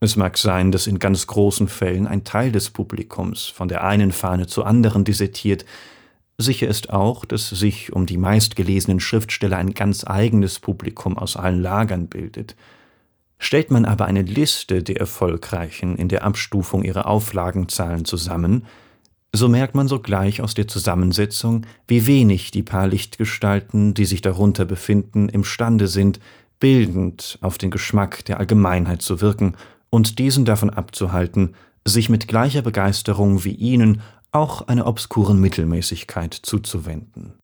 Es 0.00 0.16
mag 0.16 0.36
sein, 0.36 0.72
dass 0.72 0.88
in 0.88 0.98
ganz 0.98 1.28
großen 1.28 1.68
Fällen 1.68 2.08
ein 2.08 2.24
Teil 2.24 2.50
des 2.50 2.70
Publikums 2.70 3.46
von 3.46 3.68
der 3.68 3.84
einen 3.84 4.10
Fahne 4.10 4.48
zur 4.48 4.66
anderen 4.66 5.04
desertiert, 5.04 5.64
sicher 6.38 6.66
ist 6.66 6.90
auch, 6.90 7.24
dass 7.24 7.50
sich 7.50 7.92
um 7.92 8.06
die 8.06 8.18
meistgelesenen 8.18 8.98
Schriftsteller 8.98 9.58
ein 9.58 9.74
ganz 9.74 10.04
eigenes 10.04 10.58
Publikum 10.58 11.16
aus 11.16 11.36
allen 11.36 11.62
Lagern 11.62 12.08
bildet– 12.08 12.56
Stellt 13.42 13.72
man 13.72 13.84
aber 13.84 14.06
eine 14.06 14.22
Liste 14.22 14.84
der 14.84 15.00
Erfolgreichen 15.00 15.96
in 15.96 16.06
der 16.06 16.22
Abstufung 16.22 16.84
ihrer 16.84 17.06
Auflagenzahlen 17.06 18.04
zusammen, 18.04 18.66
so 19.34 19.48
merkt 19.48 19.74
man 19.74 19.88
sogleich 19.88 20.40
aus 20.40 20.54
der 20.54 20.68
Zusammensetzung, 20.68 21.66
wie 21.88 22.06
wenig 22.06 22.52
die 22.52 22.62
paar 22.62 22.86
Lichtgestalten, 22.86 23.94
die 23.94 24.04
sich 24.04 24.20
darunter 24.20 24.64
befinden, 24.64 25.28
imstande 25.28 25.88
sind, 25.88 26.20
bildend 26.60 27.40
auf 27.40 27.58
den 27.58 27.72
Geschmack 27.72 28.24
der 28.26 28.38
Allgemeinheit 28.38 29.02
zu 29.02 29.20
wirken 29.20 29.56
und 29.90 30.20
diesen 30.20 30.44
davon 30.44 30.70
abzuhalten, 30.70 31.56
sich 31.84 32.08
mit 32.08 32.28
gleicher 32.28 32.62
Begeisterung 32.62 33.42
wie 33.42 33.56
ihnen 33.56 34.02
auch 34.30 34.68
einer 34.68 34.86
obskuren 34.86 35.40
Mittelmäßigkeit 35.40 36.32
zuzuwenden. 36.32 37.34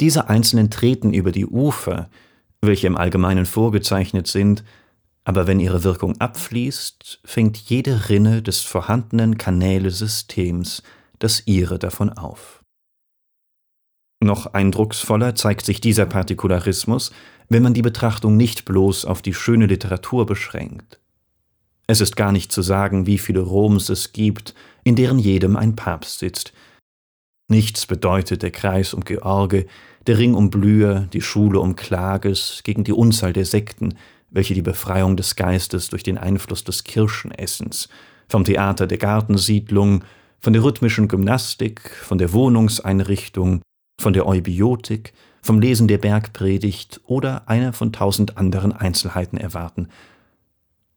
Diese 0.00 0.28
Einzelnen 0.28 0.70
treten 0.70 1.14
über 1.14 1.32
die 1.32 1.46
Ufer, 1.46 2.10
welche 2.60 2.88
im 2.88 2.98
Allgemeinen 2.98 3.46
vorgezeichnet 3.46 4.26
sind, 4.26 4.62
aber 5.24 5.46
wenn 5.46 5.60
ihre 5.60 5.84
Wirkung 5.84 6.20
abfließt, 6.20 7.20
fängt 7.24 7.56
jede 7.56 8.08
Rinne 8.08 8.42
des 8.42 8.60
vorhandenen 8.60 9.38
Kanälesystems 9.38 10.82
das 11.22 11.46
ihre 11.46 11.78
davon 11.78 12.10
auf. 12.10 12.64
Noch 14.20 14.46
eindrucksvoller 14.46 15.34
zeigt 15.34 15.64
sich 15.64 15.80
dieser 15.80 16.06
Partikularismus, 16.06 17.12
wenn 17.48 17.62
man 17.62 17.74
die 17.74 17.82
Betrachtung 17.82 18.36
nicht 18.36 18.64
bloß 18.64 19.04
auf 19.04 19.22
die 19.22 19.34
schöne 19.34 19.66
Literatur 19.66 20.26
beschränkt. 20.26 21.00
Es 21.86 22.00
ist 22.00 22.16
gar 22.16 22.32
nicht 22.32 22.52
zu 22.52 22.62
sagen, 22.62 23.06
wie 23.06 23.18
viele 23.18 23.40
Roms 23.40 23.88
es 23.88 24.12
gibt, 24.12 24.54
in 24.84 24.96
deren 24.96 25.18
jedem 25.18 25.56
ein 25.56 25.76
Papst 25.76 26.20
sitzt. 26.20 26.52
Nichts 27.48 27.86
bedeutet 27.86 28.42
der 28.42 28.52
Kreis 28.52 28.94
um 28.94 29.04
George, 29.04 29.66
der 30.06 30.18
Ring 30.18 30.34
um 30.34 30.50
Blüher, 30.50 31.08
die 31.12 31.20
Schule 31.20 31.60
um 31.60 31.76
Klages 31.76 32.62
gegen 32.64 32.84
die 32.84 32.92
Unzahl 32.92 33.32
der 33.32 33.44
Sekten, 33.44 33.94
welche 34.32 34.54
die 34.54 34.62
Befreiung 34.62 35.16
des 35.16 35.36
Geistes 35.36 35.88
durch 35.88 36.02
den 36.02 36.18
Einfluss 36.18 36.64
des 36.64 36.84
Kirchenessens, 36.84 37.88
vom 38.28 38.44
Theater 38.44 38.86
der 38.86 38.98
Gartensiedlung, 38.98 40.04
von 40.40 40.52
der 40.52 40.64
rhythmischen 40.64 41.06
Gymnastik, 41.06 41.90
von 41.90 42.18
der 42.18 42.32
Wohnungseinrichtung, 42.32 43.62
von 44.00 44.12
der 44.12 44.26
Eubiotik, 44.26 45.12
vom 45.42 45.60
Lesen 45.60 45.86
der 45.86 45.98
Bergpredigt 45.98 47.00
oder 47.06 47.48
einer 47.48 47.72
von 47.72 47.92
tausend 47.92 48.38
anderen 48.38 48.72
Einzelheiten 48.72 49.36
erwarten. 49.36 49.88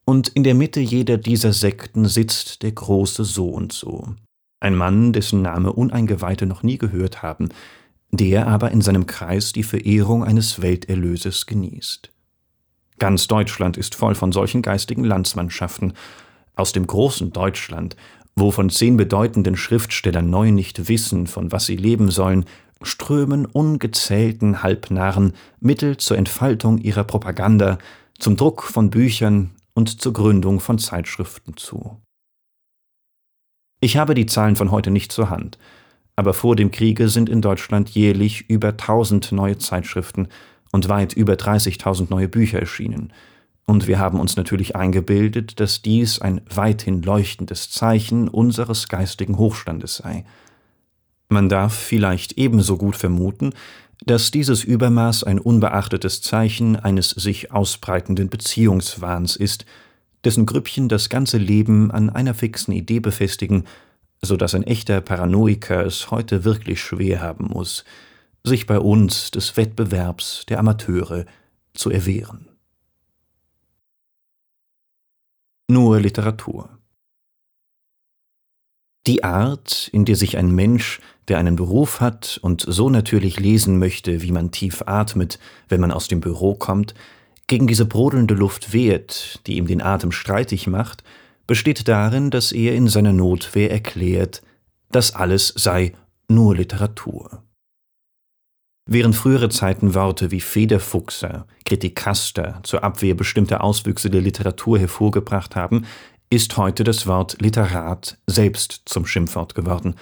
Und 0.05 0.29
in 0.29 0.43
der 0.43 0.55
Mitte 0.55 0.79
jeder 0.79 1.17
dieser 1.17 1.51
Sekten 1.51 2.05
sitzt 2.05 2.63
der 2.63 2.71
große 2.71 3.25
So 3.25 3.49
und 3.49 3.73
so, 3.73 4.15
ein 4.59 4.75
Mann, 4.75 5.13
dessen 5.13 5.41
Name 5.41 5.73
Uneingeweihte 5.73 6.45
noch 6.45 6.63
nie 6.63 6.77
gehört 6.77 7.21
haben, 7.21 7.49
der 8.11 8.47
aber 8.47 8.71
in 8.71 8.81
seinem 8.81 9.07
Kreis 9.07 9.51
die 9.51 9.63
Verehrung 9.63 10.23
eines 10.23 10.61
Welterlöses 10.61 11.45
genießt. 11.47 12.11
Ganz 12.97 13.27
Deutschland 13.27 13.77
ist 13.77 13.95
voll 13.95 14.15
von 14.15 14.31
solchen 14.31 14.61
geistigen 14.61 15.03
Landsmannschaften. 15.03 15.93
Aus 16.55 16.71
dem 16.71 16.87
großen 16.87 17.33
Deutschland, 17.33 17.95
wo 18.35 18.51
von 18.51 18.69
zehn 18.69 18.97
bedeutenden 18.97 19.57
Schriftstellern 19.57 20.29
neu 20.29 20.51
nicht 20.51 20.87
wissen, 20.87 21.27
von 21.27 21.51
was 21.51 21.65
sie 21.65 21.75
leben 21.75 22.09
sollen, 22.11 22.45
strömen 22.81 23.45
ungezählten 23.45 24.63
Halbnarren 24.63 25.33
Mittel 25.59 25.97
zur 25.97 26.17
Entfaltung 26.17 26.77
ihrer 26.77 27.03
Propaganda, 27.03 27.77
zum 28.17 28.37
Druck 28.37 28.63
von 28.63 28.89
Büchern 28.89 29.51
und 29.73 30.01
zur 30.01 30.13
Gründung 30.13 30.59
von 30.59 30.79
Zeitschriften 30.79 31.57
zu. 31.57 32.01
Ich 33.81 33.97
habe 33.97 34.13
die 34.13 34.25
Zahlen 34.25 34.55
von 34.55 34.71
heute 34.71 34.91
nicht 34.91 35.11
zur 35.11 35.29
Hand, 35.29 35.57
aber 36.15 36.33
vor 36.33 36.55
dem 36.55 36.71
Kriege 36.71 37.09
sind 37.09 37.29
in 37.29 37.41
Deutschland 37.41 37.89
jährlich 37.89 38.49
über 38.49 38.77
tausend 38.77 39.31
neue 39.31 39.57
Zeitschriften 39.57 40.29
und 40.75 40.89
weit 40.89 41.13
über 41.13 41.33
30.000 41.33 42.07
neue 42.09 42.27
Bücher 42.27 42.59
erschienen, 42.59 43.13
und 43.65 43.87
wir 43.87 43.97
haben 43.97 44.19
uns 44.19 44.35
natürlich 44.35 44.75
eingebildet, 44.75 45.59
dass 45.59 45.81
dies 45.81 46.19
ein 46.19 46.41
weithin 46.53 47.01
leuchtendes 47.01 47.71
Zeichen 47.71 48.27
unseres 48.27 48.89
geistigen 48.89 49.39
Hochstandes 49.39 49.95
sei. 49.95 50.23
Man 51.29 51.49
darf 51.49 51.73
vielleicht 51.73 52.33
ebenso 52.33 52.77
gut 52.77 52.95
vermuten, 52.95 53.53
dass 54.05 54.29
dieses 54.29 54.63
Übermaß 54.63 55.23
ein 55.23 55.39
unbeachtetes 55.39 56.21
Zeichen 56.21 56.75
eines 56.75 57.09
sich 57.09 57.51
ausbreitenden 57.51 58.29
Beziehungswahns 58.29 59.35
ist, 59.35 59.65
dessen 60.25 60.45
Grüppchen 60.45 60.89
das 60.89 61.09
ganze 61.09 61.37
Leben 61.37 61.89
an 61.89 62.11
einer 62.11 62.35
fixen 62.35 62.71
Idee 62.71 62.99
befestigen, 62.99 63.63
so 64.21 64.37
dass 64.37 64.53
ein 64.53 64.63
echter 64.63 65.01
Paranoiker 65.01 65.83
es 65.85 66.11
heute 66.11 66.43
wirklich 66.43 66.81
schwer 66.81 67.21
haben 67.21 67.47
muss, 67.47 67.83
sich 68.45 68.67
bei 68.67 68.79
uns 68.79 69.31
des 69.31 69.57
Wettbewerbs 69.57 70.45
der 70.47 70.59
Amateure 70.59 71.25
zu 71.73 71.89
erwehren. 71.89 72.47
Nur 75.67 75.99
Literatur. 75.99 76.69
Die 79.07 79.23
Art, 79.23 79.89
in 79.91 80.05
der 80.05 80.15
sich 80.15 80.37
ein 80.37 80.49
Mensch, 80.51 80.99
der 81.27 81.37
einen 81.37 81.55
Beruf 81.55 82.01
hat 82.01 82.39
und 82.41 82.65
so 82.67 82.89
natürlich 82.89 83.39
lesen 83.39 83.77
möchte, 83.77 84.21
wie 84.21 84.31
man 84.31 84.51
tief 84.51 84.83
atmet, 84.85 85.39
wenn 85.69 85.81
man 85.81 85.91
aus 85.91 86.07
dem 86.07 86.21
Büro 86.21 86.55
kommt, 86.55 86.93
gegen 87.47 87.67
diese 87.67 87.85
brodelnde 87.85 88.33
Luft 88.33 88.73
wehrt, 88.73 89.41
die 89.45 89.57
ihm 89.57 89.67
den 89.67 89.81
Atem 89.81 90.11
streitig 90.11 90.65
macht, 90.65 91.03
besteht 91.45 91.87
darin, 91.87 92.31
dass 92.31 92.51
er 92.51 92.73
in 92.73 92.87
seiner 92.87 93.13
Notwehr 93.13 93.71
erklärt, 93.71 94.41
das 94.91 95.13
alles 95.13 95.53
sei 95.55 95.93
nur 96.27 96.55
Literatur. 96.55 97.44
Während 98.87 99.15
frühere 99.15 99.49
Zeiten 99.49 99.95
Worte 99.95 100.29
wie 100.29 100.41
Federfuchser, 100.41 101.47
Kritikaster 101.65 102.59
zur 102.61 102.83
Abwehr 102.83 103.15
bestimmter 103.15 103.63
Auswüchse 103.63 104.11
der 104.11 104.21
Literatur 104.21 104.77
hervorgebracht 104.77 105.55
haben, 105.55 105.85
ist 106.29 106.55
heute 106.57 106.83
das 106.83 107.07
Wort 107.07 107.41
Literat 107.41 108.19
selbst 108.27 108.83
zum 108.85 109.07
Schimpfwort 109.07 109.55
geworden. 109.55 109.95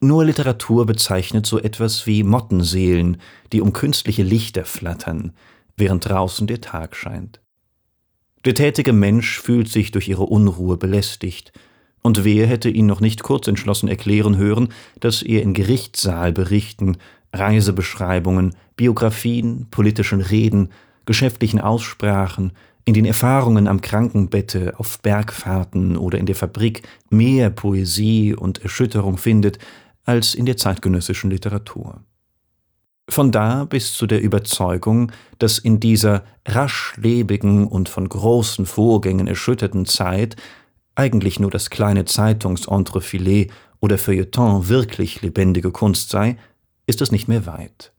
Nur 0.00 0.24
Literatur 0.24 0.86
bezeichnet 0.86 1.46
so 1.46 1.58
etwas 1.58 2.06
wie 2.06 2.22
Mottenseelen, 2.22 3.16
die 3.52 3.60
um 3.60 3.72
künstliche 3.72 4.22
Lichter 4.22 4.64
flattern, 4.64 5.32
während 5.76 6.08
draußen 6.08 6.46
der 6.46 6.60
Tag 6.60 6.94
scheint. 6.94 7.40
Der 8.44 8.54
tätige 8.54 8.92
Mensch 8.92 9.40
fühlt 9.40 9.68
sich 9.68 9.90
durch 9.90 10.08
ihre 10.08 10.24
Unruhe 10.24 10.76
belästigt, 10.76 11.52
und 12.02 12.24
wer 12.24 12.46
hätte 12.46 12.70
ihn 12.70 12.86
noch 12.86 13.00
nicht 13.00 13.22
kurz 13.22 13.46
entschlossen 13.46 13.88
erklären 13.88 14.38
hören, 14.38 14.72
dass 15.00 15.20
er 15.20 15.42
in 15.42 15.52
Gerichtssaal-Berichten, 15.52 16.96
Reisebeschreibungen, 17.32 18.54
Biografien, 18.76 19.66
politischen 19.70 20.20
Reden, 20.20 20.70
geschäftlichen 21.06 21.60
Aussprachen, 21.60 22.52
in 22.84 22.94
den 22.94 23.04
Erfahrungen 23.04 23.68
am 23.68 23.80
Krankenbette, 23.80 24.74
auf 24.78 25.00
Bergfahrten 25.00 25.96
oder 25.96 26.18
in 26.18 26.26
der 26.26 26.34
Fabrik 26.34 26.82
mehr 27.10 27.50
Poesie 27.50 28.34
und 28.34 28.62
Erschütterung 28.62 29.16
findet 29.16 29.58
als 30.04 30.34
in 30.34 30.46
der 30.46 30.56
zeitgenössischen 30.56 31.30
Literatur. 31.30 32.00
Von 33.08 33.32
da 33.32 33.64
bis 33.64 33.92
zu 33.92 34.06
der 34.06 34.22
Überzeugung, 34.22 35.12
dass 35.38 35.58
in 35.58 35.80
dieser 35.80 36.24
rasch 36.46 36.94
lebigen 36.96 37.66
und 37.66 37.88
von 37.88 38.08
großen 38.08 38.66
Vorgängen 38.66 39.26
erschütterten 39.26 39.84
Zeit 39.84 40.36
eigentlich 40.94 41.40
nur 41.40 41.50
das 41.50 41.70
kleine 41.70 42.04
Zeitungsentrefilett 42.04 43.50
oder 43.80 43.98
Feuilleton 43.98 44.68
wirklich 44.68 45.22
lebendige 45.22 45.70
Kunst 45.70 46.10
sei, 46.10 46.36
ist 46.90 47.00
es 47.00 47.10
nicht 47.10 47.28
mehr 47.28 47.46
weit. 47.46 47.92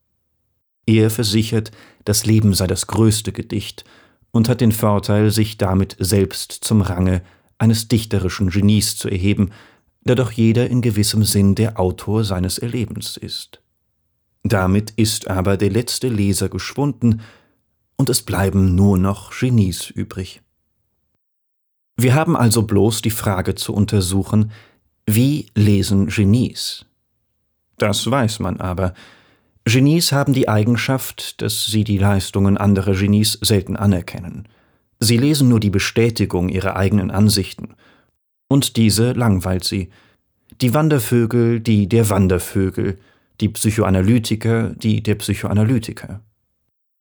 Er 0.86 1.10
versichert, 1.10 1.71
das 2.05 2.25
Leben 2.25 2.53
sei 2.53 2.67
das 2.67 2.88
größte 2.88 3.31
Gedicht 3.31 3.86
und 4.31 4.50
hat 4.50 4.62
den 4.62 4.71
Vorteil, 4.71 5.31
sich 5.31 5.57
damit 5.57 5.95
selbst 6.00 6.51
zum 6.51 6.81
Range 6.81 7.21
eines 7.57 7.88
dichterischen 7.88 8.50
Genies 8.50 8.98
zu 8.98 9.10
erheben, 9.10 9.51
da 10.03 10.15
doch 10.15 10.31
jeder 10.31 10.69
in 10.69 10.81
gewissem 10.81 11.24
Sinn 11.24 11.55
der 11.55 11.79
Autor 11.79 12.24
seines 12.24 12.57
Erlebens 12.57 13.17
ist. 13.17 13.62
Damit 14.43 14.91
ist 14.91 15.27
aber 15.27 15.57
der 15.57 15.69
letzte 15.69 16.07
Leser 16.07 16.50
geschwunden, 16.50 17.21
und 17.98 18.10
es 18.10 18.24
bleiben 18.24 18.74
nur 18.74 18.98
noch 18.98 19.31
Genies 19.31 19.91
übrig. 19.91 20.41
Wir 21.98 22.15
haben 22.15 22.36
also 22.36 22.63
bloß 22.63 23.03
die 23.03 23.12
Frage 23.12 23.53
zu 23.53 23.74
untersuchen, 23.74 24.51
wie 25.05 25.45
lesen 25.53 26.07
Genies? 26.07 26.86
Das 27.81 28.11
weiß 28.11 28.38
man 28.41 28.59
aber, 28.59 28.93
Genies 29.65 30.11
haben 30.11 30.33
die 30.33 30.47
Eigenschaft, 30.47 31.41
dass 31.41 31.65
sie 31.65 31.83
die 31.83 31.97
Leistungen 31.97 32.55
anderer 32.55 32.93
Genies 32.93 33.39
selten 33.41 33.75
anerkennen. 33.75 34.47
Sie 35.00 35.17
lesen 35.17 35.50
nur 35.50 35.59
die 35.59 35.71
Bestätigung 35.71 36.50
ihrer 36.50 36.75
eigenen 36.75 37.09
Ansichten. 37.09 37.73
Und 38.47 38.77
diese 38.77 39.13
langweilt 39.13 39.63
sie. 39.63 39.89
Die 40.61 40.75
Wandervögel, 40.75 41.59
die 41.59 41.89
der 41.89 42.07
Wandervögel, 42.11 43.00
die 43.39 43.50
Psychoanalytiker, 43.50 44.75
die 44.75 45.01
der 45.01 45.15
Psychoanalytiker. 45.15 46.21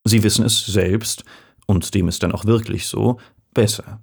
Sie 0.05 0.23
wissen 0.23 0.47
es 0.47 0.65
selbst, 0.65 1.25
und 1.67 1.95
dem 1.95 2.09
ist 2.09 2.23
dann 2.23 2.33
auch 2.33 2.47
wirklich 2.47 2.87
so, 2.87 3.19
besser. 3.53 4.01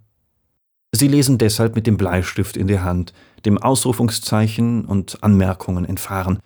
Sie 0.91 1.07
lesen 1.07 1.39
deshalb 1.39 1.75
mit 1.75 1.87
dem 1.87 1.97
Bleistift 1.97 2.55
in 2.55 2.67
der 2.67 2.83
Hand, 2.83 3.13
dem 3.45 3.57
Ausrufungszeichen 3.57 4.85
und 4.85 5.23
Anmerkungen 5.23 5.83
entfahren, 5.83 6.39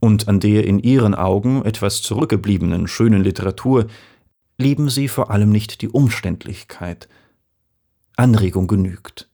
und 0.00 0.28
an 0.28 0.40
der 0.40 0.64
in 0.64 0.78
ihren 0.78 1.14
Augen 1.14 1.64
etwas 1.64 2.02
zurückgebliebenen 2.02 2.86
schönen 2.86 3.22
Literatur 3.22 3.86
lieben 4.58 4.88
sie 4.88 5.08
vor 5.08 5.30
allem 5.30 5.50
nicht 5.50 5.82
die 5.82 5.88
Umständlichkeit. 5.88 7.08
Anregung 8.16 8.66
genügt. 8.66 9.28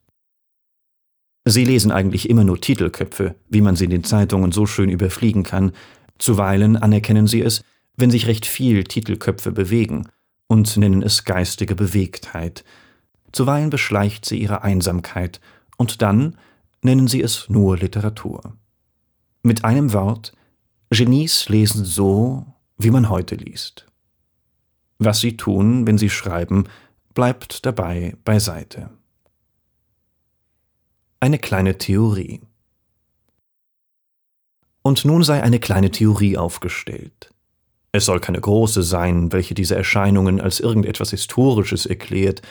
Sie 1.44 1.64
lesen 1.64 1.90
eigentlich 1.90 2.30
immer 2.30 2.44
nur 2.44 2.60
Titelköpfe, 2.60 3.34
wie 3.48 3.60
man 3.60 3.76
sie 3.76 3.84
in 3.84 3.90
den 3.90 4.04
Zeitungen 4.04 4.52
so 4.52 4.66
schön 4.66 4.90
überfliegen 4.90 5.42
kann, 5.42 5.72
zuweilen 6.18 6.76
anerkennen 6.76 7.26
sie 7.26 7.42
es, 7.42 7.64
wenn 7.96 8.10
sich 8.10 8.26
recht 8.26 8.46
viel 8.46 8.84
Titelköpfe 8.84 9.52
bewegen, 9.52 10.08
und 10.46 10.76
nennen 10.76 11.02
es 11.02 11.24
geistige 11.24 11.74
Bewegtheit, 11.74 12.62
zuweilen 13.32 13.70
beschleicht 13.70 14.26
sie 14.26 14.38
ihre 14.38 14.62
Einsamkeit, 14.62 15.40
und 15.78 16.02
dann 16.02 16.36
nennen 16.82 17.08
sie 17.08 17.22
es 17.22 17.48
nur 17.48 17.78
Literatur. 17.78 18.56
Mit 19.42 19.64
einem 19.64 19.92
Wort, 19.92 20.32
Genies 20.92 21.48
lesen 21.48 21.86
so, 21.86 22.44
wie 22.76 22.90
man 22.90 23.08
heute 23.08 23.34
liest. 23.34 23.86
Was 24.98 25.20
sie 25.20 25.38
tun, 25.38 25.86
wenn 25.86 25.96
sie 25.96 26.10
schreiben, 26.10 26.64
bleibt 27.14 27.64
dabei 27.64 28.14
beiseite. 28.24 28.90
Eine 31.18 31.38
kleine 31.38 31.78
Theorie. 31.78 32.42
Und 34.82 35.06
nun 35.06 35.22
sei 35.22 35.42
eine 35.42 35.60
kleine 35.60 35.90
Theorie 35.90 36.36
aufgestellt. 36.36 37.32
Es 37.92 38.04
soll 38.04 38.20
keine 38.20 38.40
große 38.40 38.82
sein, 38.82 39.32
welche 39.32 39.54
diese 39.54 39.76
Erscheinungen 39.76 40.42
als 40.42 40.60
irgendetwas 40.60 41.10
Historisches 41.10 41.86
erklärt, 41.86 42.42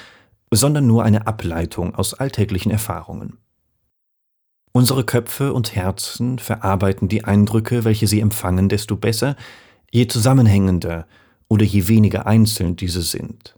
sondern 0.49 0.87
nur 0.87 1.03
eine 1.03 1.27
Ableitung 1.27 1.93
aus 1.93 2.15
alltäglichen 2.15 2.71
Erfahrungen. 2.71 3.37
Unsere 4.73 5.03
Köpfe 5.03 5.53
und 5.53 5.75
Herzen 5.75 6.39
verarbeiten 6.39 7.07
die 7.07 7.25
Eindrücke, 7.25 7.83
welche 7.83 8.07
sie 8.07 8.21
empfangen, 8.21 8.69
desto 8.69 8.95
besser, 8.95 9.35
je 9.91 10.07
zusammenhängender 10.07 11.07
oder 11.49 11.65
je 11.65 11.89
weniger 11.89 12.25
einzeln 12.25 12.77
diese 12.77 13.01
sind. 13.01 13.55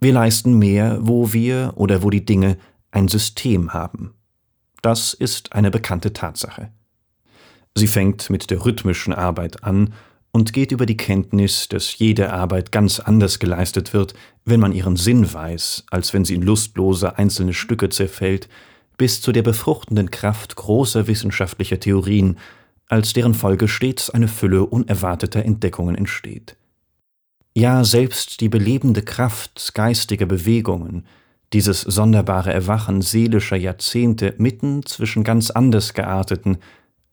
Wir 0.00 0.12
leisten 0.12 0.58
mehr, 0.58 0.98
wo 1.00 1.32
wir 1.32 1.72
oder 1.76 2.02
wo 2.02 2.10
die 2.10 2.24
Dinge 2.24 2.58
ein 2.90 3.08
System 3.08 3.72
haben. 3.72 4.14
Das 4.82 5.14
ist 5.14 5.54
eine 5.54 5.70
bekannte 5.70 6.12
Tatsache. 6.12 6.70
Sie 7.74 7.86
fängt 7.86 8.28
mit 8.30 8.50
der 8.50 8.64
rhythmischen 8.64 9.12
Arbeit 9.12 9.64
an 9.64 9.94
und 10.30 10.52
geht 10.52 10.72
über 10.72 10.86
die 10.86 10.96
Kenntnis, 10.96 11.68
dass 11.68 11.98
jede 11.98 12.32
Arbeit 12.32 12.70
ganz 12.70 13.00
anders 13.00 13.38
geleistet 13.38 13.94
wird, 13.94 14.14
wenn 14.44 14.60
man 14.60 14.72
ihren 14.72 14.96
Sinn 14.96 15.32
weiß, 15.32 15.84
als 15.90 16.12
wenn 16.12 16.24
sie 16.24 16.34
in 16.34 16.42
lustlose 16.42 17.18
einzelne 17.18 17.54
Stücke 17.54 17.88
zerfällt, 17.88 18.48
bis 18.98 19.22
zu 19.22 19.32
der 19.32 19.42
befruchtenden 19.42 20.10
Kraft 20.10 20.56
großer 20.56 21.06
wissenschaftlicher 21.06 21.80
Theorien, 21.80 22.36
als 22.88 23.12
deren 23.14 23.34
Folge 23.34 23.68
stets 23.68 24.10
eine 24.10 24.28
Fülle 24.28 24.66
unerwarteter 24.66 25.44
Entdeckungen 25.44 25.94
entsteht. 25.94 26.56
Ja, 27.54 27.84
selbst 27.84 28.40
die 28.40 28.48
belebende 28.48 29.02
Kraft 29.02 29.74
geistiger 29.74 30.26
Bewegungen, 30.26 31.06
dieses 31.52 31.80
sonderbare 31.80 32.52
Erwachen 32.52 33.00
seelischer 33.00 33.56
Jahrzehnte 33.56 34.34
mitten 34.36 34.84
zwischen 34.84 35.24
ganz 35.24 35.50
anders 35.50 35.94
gearteten, 35.94 36.58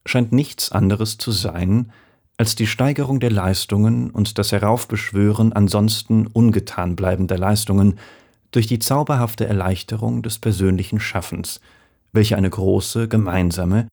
scheint 0.06 0.34
nichts 0.34 0.72
anderes 0.72 1.18
zu 1.18 1.32
sein, 1.32 1.92
als 2.38 2.56
die 2.56 2.68
Steigerung 2.68 3.20
der 3.20 3.32
Leistungen 3.32 4.10
und 4.12 4.38
das 4.38 4.52
Heraufbeschwören 4.52 5.54
ansonsten 5.54 6.28
ungetan 6.28 6.96
bleibender 6.96 7.38
Leistungen 7.38 7.98
durch 8.56 8.68
die 8.68 8.80
zauberhafte 8.80 9.46
Erleichterung 9.46 10.22
des 10.22 10.40
persönlichen 10.40 11.00
Schaffens, 11.00 11.60
welche 12.14 12.38
eine 12.38 12.50
große, 12.50 13.10
gemeinsame, 13.10 13.90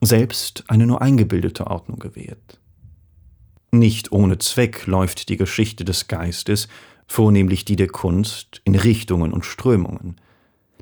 selbst 0.00 0.64
eine 0.68 0.86
nur 0.86 1.02
eingebildete 1.02 1.66
Ordnung 1.66 1.98
gewährt. 1.98 2.60
Nicht 3.72 4.12
ohne 4.12 4.38
Zweck 4.38 4.86
läuft 4.86 5.28
die 5.28 5.36
Geschichte 5.36 5.84
des 5.84 6.08
Geistes, 6.08 6.68
vornehmlich 7.06 7.66
die 7.66 7.76
der 7.76 7.88
Kunst, 7.88 8.62
in 8.64 8.74
Richtungen 8.74 9.32
und 9.32 9.44
Strömungen. 9.44 10.16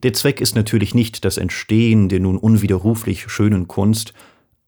Der 0.04 0.12
Zweck 0.12 0.40
ist 0.40 0.54
natürlich 0.54 0.94
nicht 0.94 1.24
das 1.24 1.36
Entstehen 1.36 2.08
der 2.08 2.20
nun 2.20 2.38
unwiderruflich 2.38 3.28
schönen 3.28 3.66
Kunst, 3.66 4.14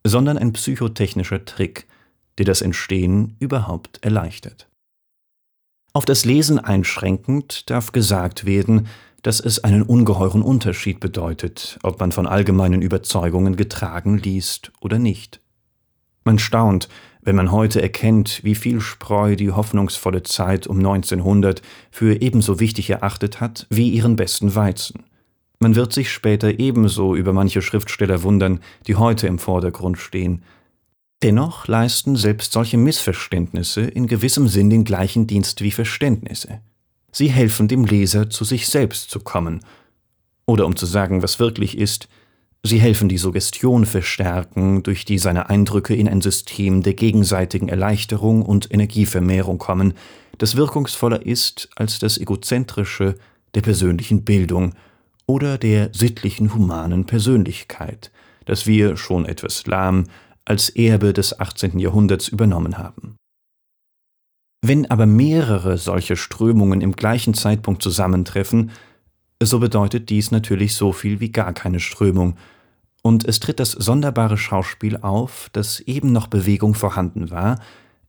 sondern 0.02 0.38
ein 0.38 0.52
psychotechnischer 0.52 1.44
Trick, 1.44 1.86
der 2.38 2.46
das 2.46 2.62
Entstehen 2.62 3.36
überhaupt 3.38 4.02
erleichtert. 4.02 4.68
Auf 5.96 6.04
das 6.04 6.26
Lesen 6.26 6.58
einschränkend 6.58 7.70
darf 7.70 7.90
gesagt 7.90 8.44
werden, 8.44 8.86
dass 9.22 9.40
es 9.40 9.64
einen 9.64 9.80
ungeheuren 9.80 10.42
Unterschied 10.42 11.00
bedeutet, 11.00 11.78
ob 11.82 12.00
man 12.00 12.12
von 12.12 12.26
allgemeinen 12.26 12.82
Überzeugungen 12.82 13.56
getragen 13.56 14.18
liest 14.18 14.72
oder 14.82 14.98
nicht. 14.98 15.40
Man 16.22 16.38
staunt, 16.38 16.90
wenn 17.22 17.34
man 17.34 17.50
heute 17.50 17.80
erkennt, 17.80 18.44
wie 18.44 18.54
viel 18.54 18.82
Spreu 18.82 19.36
die 19.36 19.52
hoffnungsvolle 19.52 20.22
Zeit 20.22 20.66
um 20.66 20.76
1900 20.76 21.62
für 21.90 22.20
ebenso 22.20 22.60
wichtig 22.60 22.90
erachtet 22.90 23.40
hat 23.40 23.66
wie 23.70 23.88
ihren 23.88 24.16
besten 24.16 24.54
Weizen. 24.54 25.04
Man 25.60 25.76
wird 25.76 25.94
sich 25.94 26.12
später 26.12 26.58
ebenso 26.58 27.14
über 27.14 27.32
manche 27.32 27.62
Schriftsteller 27.62 28.22
wundern, 28.22 28.60
die 28.86 28.96
heute 28.96 29.28
im 29.28 29.38
Vordergrund 29.38 29.96
stehen. 29.96 30.42
Dennoch 31.22 31.66
leisten 31.66 32.16
selbst 32.16 32.52
solche 32.52 32.76
Missverständnisse 32.76 33.80
in 33.80 34.06
gewissem 34.06 34.48
Sinn 34.48 34.68
den 34.68 34.84
gleichen 34.84 35.26
Dienst 35.26 35.62
wie 35.62 35.70
Verständnisse. 35.70 36.60
Sie 37.10 37.28
helfen 37.28 37.68
dem 37.68 37.86
Leser 37.86 38.28
zu 38.28 38.44
sich 38.44 38.68
selbst 38.68 39.10
zu 39.10 39.20
kommen. 39.20 39.60
Oder 40.44 40.66
um 40.66 40.76
zu 40.76 40.84
sagen, 40.84 41.22
was 41.22 41.38
wirklich 41.38 41.78
ist, 41.78 42.08
sie 42.62 42.78
helfen 42.78 43.08
die 43.08 43.16
Suggestion 43.16 43.86
verstärken, 43.86 44.82
durch 44.82 45.06
die 45.06 45.18
seine 45.18 45.48
Eindrücke 45.48 45.94
in 45.94 46.08
ein 46.08 46.20
System 46.20 46.82
der 46.82 46.92
gegenseitigen 46.92 47.70
Erleichterung 47.70 48.42
und 48.42 48.70
Energievermehrung 48.70 49.56
kommen, 49.56 49.94
das 50.36 50.56
wirkungsvoller 50.56 51.24
ist 51.24 51.70
als 51.76 51.98
das 51.98 52.18
egozentrische 52.18 53.16
der 53.54 53.62
persönlichen 53.62 54.24
Bildung 54.24 54.74
oder 55.26 55.56
der 55.56 55.88
sittlichen 55.94 56.54
humanen 56.54 57.06
Persönlichkeit, 57.06 58.10
das 58.44 58.66
wir 58.66 58.98
schon 58.98 59.24
etwas 59.24 59.66
lahm 59.66 60.04
als 60.46 60.70
Erbe 60.70 61.12
des 61.12 61.38
18. 61.38 61.78
Jahrhunderts 61.78 62.28
übernommen 62.28 62.78
haben. 62.78 63.16
Wenn 64.64 64.90
aber 64.90 65.06
mehrere 65.06 65.76
solche 65.76 66.16
Strömungen 66.16 66.80
im 66.80 66.96
gleichen 66.96 67.34
Zeitpunkt 67.34 67.82
zusammentreffen, 67.82 68.70
so 69.42 69.58
bedeutet 69.58 70.08
dies 70.08 70.30
natürlich 70.30 70.74
so 70.74 70.92
viel 70.92 71.20
wie 71.20 71.30
gar 71.30 71.52
keine 71.52 71.80
Strömung, 71.80 72.36
und 73.02 73.24
es 73.24 73.38
tritt 73.38 73.60
das 73.60 73.70
sonderbare 73.70 74.36
Schauspiel 74.36 74.96
auf, 74.96 75.48
dass 75.52 75.78
eben 75.78 76.10
noch 76.10 76.26
Bewegung 76.26 76.74
vorhanden 76.74 77.30
war, 77.30 77.60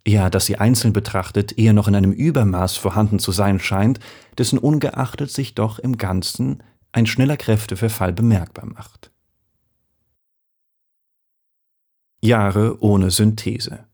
ja, 0.07 0.31
dass 0.31 0.47
sie 0.47 0.57
einzeln 0.57 0.91
betrachtet 0.91 1.55
eher 1.59 1.73
noch 1.73 1.87
in 1.87 1.93
einem 1.93 2.13
Übermaß 2.13 2.77
vorhanden 2.77 3.19
zu 3.19 3.31
sein 3.31 3.59
scheint, 3.59 3.99
dessen 4.39 4.57
ungeachtet 4.57 5.29
sich 5.29 5.53
doch 5.53 5.77
im 5.77 5.97
Ganzen 5.97 6.63
ein 6.93 7.05
schneller 7.05 7.37
Kräfteverfall 7.37 8.11
bemerkbar 8.11 8.65
macht. 8.65 9.11
Jahre 12.21 12.81
ohne 12.81 13.11
Synthese 13.11 13.87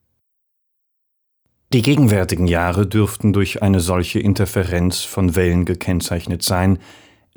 die 1.74 1.82
gegenwärtigen 1.82 2.46
Jahre 2.46 2.86
dürften 2.86 3.32
durch 3.32 3.60
eine 3.60 3.80
solche 3.80 4.20
Interferenz 4.20 5.00
von 5.00 5.34
Wellen 5.34 5.64
gekennzeichnet 5.64 6.44
sein, 6.44 6.78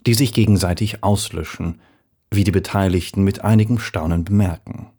die 0.06 0.14
sich 0.14 0.32
gegenseitig 0.32 1.04
auslöschen, 1.04 1.82
wie 2.30 2.44
die 2.44 2.52
Beteiligten 2.52 3.24
mit 3.24 3.44
einigem 3.44 3.80
Staunen 3.80 4.24
bemerken. 4.24 4.92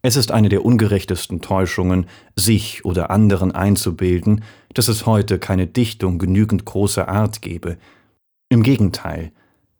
Es 0.00 0.16
ist 0.16 0.32
eine 0.32 0.48
der 0.48 0.64
ungerechtesten 0.64 1.42
Täuschungen, 1.42 2.06
sich 2.36 2.86
oder 2.86 3.10
anderen 3.10 3.52
einzubilden, 3.52 4.44
dass 4.72 4.88
es 4.88 5.04
heute 5.04 5.38
keine 5.38 5.66
Dichtung 5.66 6.18
genügend 6.18 6.64
großer 6.64 7.08
Art 7.08 7.42
gebe. 7.42 7.76
Im 8.48 8.62
Gegenteil, 8.62 9.30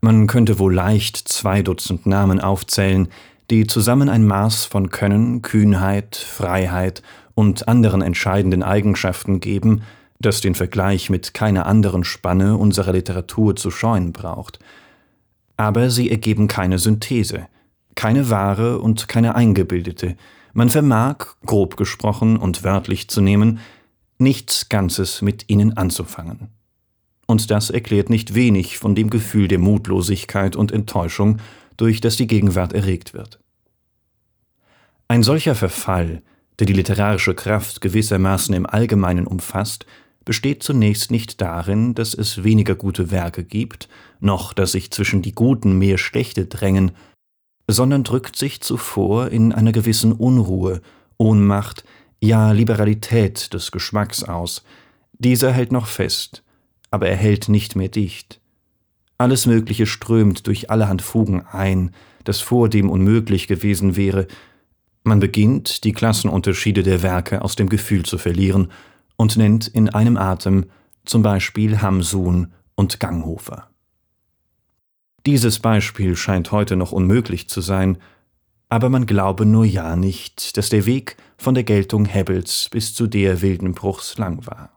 man 0.03 0.27
könnte 0.27 0.59
wohl 0.59 0.75
leicht 0.75 1.16
zwei 1.16 1.62
Dutzend 1.62 2.05
Namen 2.05 2.38
aufzählen, 2.38 3.09
die 3.50 3.66
zusammen 3.66 4.09
ein 4.09 4.24
Maß 4.24 4.64
von 4.64 4.90
Können, 4.90 5.42
Kühnheit, 5.42 6.16
Freiheit 6.16 7.02
und 7.35 7.68
anderen 7.68 8.02
entscheidenden 8.02 8.62
Eigenschaften 8.62 9.40
geben, 9.40 9.82
das 10.18 10.40
den 10.40 10.54
Vergleich 10.54 11.11
mit 11.11 11.35
keiner 11.35 11.66
anderen 11.66 12.04
Spanne 12.04 12.56
unserer 12.56 12.92
Literatur 12.92 13.54
zu 13.56 13.70
scheuen 13.70 14.12
braucht. 14.12 14.59
Aber 15.56 15.90
sie 15.90 16.11
ergeben 16.11 16.48
keine 16.48 16.78
Synthese, 16.78 17.46
keine 17.94 18.30
wahre 18.30 18.78
und 18.78 19.09
keine 19.09 19.35
eingebildete. 19.35 20.16
Man 20.52 20.70
vermag, 20.70 21.37
grob 21.44 21.76
gesprochen 21.76 22.37
und 22.37 22.64
wörtlich 22.64 23.09
zu 23.09 23.20
nehmen, 23.20 23.61
nichts 24.18 24.68
Ganzes 24.68 25.22
mit 25.22 25.48
ihnen 25.48 25.76
anzufangen. 25.76 26.48
Und 27.26 27.50
das 27.50 27.70
erklärt 27.70 28.09
nicht 28.09 28.35
wenig 28.35 28.78
von 28.78 28.94
dem 28.94 29.11
Gefühl 29.11 29.48
der 29.48 29.59
Mutlosigkeit 29.59 30.56
und 30.56 30.72
Enttäuschung, 30.72 31.38
durch 31.76 32.00
das 32.00 32.16
die 32.16 32.26
Gegenwart 32.26 32.72
erregt 32.72 33.14
wird. 33.14 33.40
Ein 35.08 35.22
solcher 35.22 35.54
Verfall, 35.54 36.22
der 36.58 36.66
die 36.66 36.72
literarische 36.72 37.34
Kraft 37.34 37.80
gewissermaßen 37.80 38.54
im 38.54 38.66
Allgemeinen 38.66 39.26
umfasst, 39.26 39.86
besteht 40.24 40.62
zunächst 40.62 41.10
nicht 41.10 41.40
darin, 41.40 41.94
dass 41.94 42.12
es 42.12 42.42
weniger 42.42 42.74
gute 42.74 43.10
Werke 43.10 43.44
gibt, 43.44 43.88
noch 44.18 44.52
dass 44.52 44.72
sich 44.72 44.90
zwischen 44.90 45.22
die 45.22 45.32
guten 45.32 45.78
mehr 45.78 45.98
schlechte 45.98 46.46
drängen, 46.46 46.92
sondern 47.68 48.04
drückt 48.04 48.36
sich 48.36 48.60
zuvor 48.60 49.28
in 49.28 49.52
einer 49.52 49.72
gewissen 49.72 50.12
Unruhe, 50.12 50.80
Ohnmacht, 51.16 51.84
ja 52.20 52.52
Liberalität 52.52 53.54
des 53.54 53.70
Geschmacks 53.70 54.24
aus. 54.24 54.64
Dieser 55.12 55.52
hält 55.52 55.72
noch 55.72 55.86
fest, 55.86 56.42
aber 56.90 57.08
er 57.08 57.16
hält 57.16 57.48
nicht 57.48 57.76
mehr 57.76 57.88
dicht. 57.88 58.40
Alles 59.18 59.46
Mögliche 59.46 59.87
strömt 59.87 60.46
durch 60.46 60.70
allerhand 60.70 61.02
Fugen 61.02 61.44
ein, 61.50 61.92
das 62.24 62.40
vordem 62.40 62.90
unmöglich 62.90 63.46
gewesen 63.46 63.96
wäre, 63.96 64.26
man 65.07 65.20
beginnt, 65.20 65.85
die 65.85 65.92
Klassenunterschiede 65.92 66.83
der 66.83 67.00
Werke 67.00 67.42
aus 67.42 67.55
dem 67.55 67.68
Gefühl 67.68 68.05
zu 68.05 68.18
verlieren 68.18 68.72
und 69.14 69.37
nennt 69.37 69.68
in 69.68 69.88
einem 69.88 70.16
Atem 70.16 70.66
zum 71.05 71.22
Beispiel 71.22 71.81
Hamsun 71.81 72.52
und 72.74 72.98
Ganghofer. 72.98 73.70
Dieses 75.24 75.61
Beispiel 75.61 76.16
scheint 76.16 76.50
heute 76.50 76.74
noch 76.74 76.90
unmöglich 76.90 77.48
zu 77.48 77.61
sein, 77.61 77.98
aber 78.68 78.88
man 78.88 79.07
glaube 79.07 79.46
nur 79.46 79.64
ja 79.64 79.94
nicht, 79.94 80.57
dass 80.57 80.70
der 80.70 80.87
Weg 80.87 81.16
von 81.38 81.55
der 81.55 81.62
Geltung 81.62 82.05
Hebbels 82.05 82.68
bis 82.70 82.92
zu 82.92 83.07
der 83.07 83.42
Wildenbruchs 83.42 84.18
lang 84.18 84.44
war. 84.46 84.75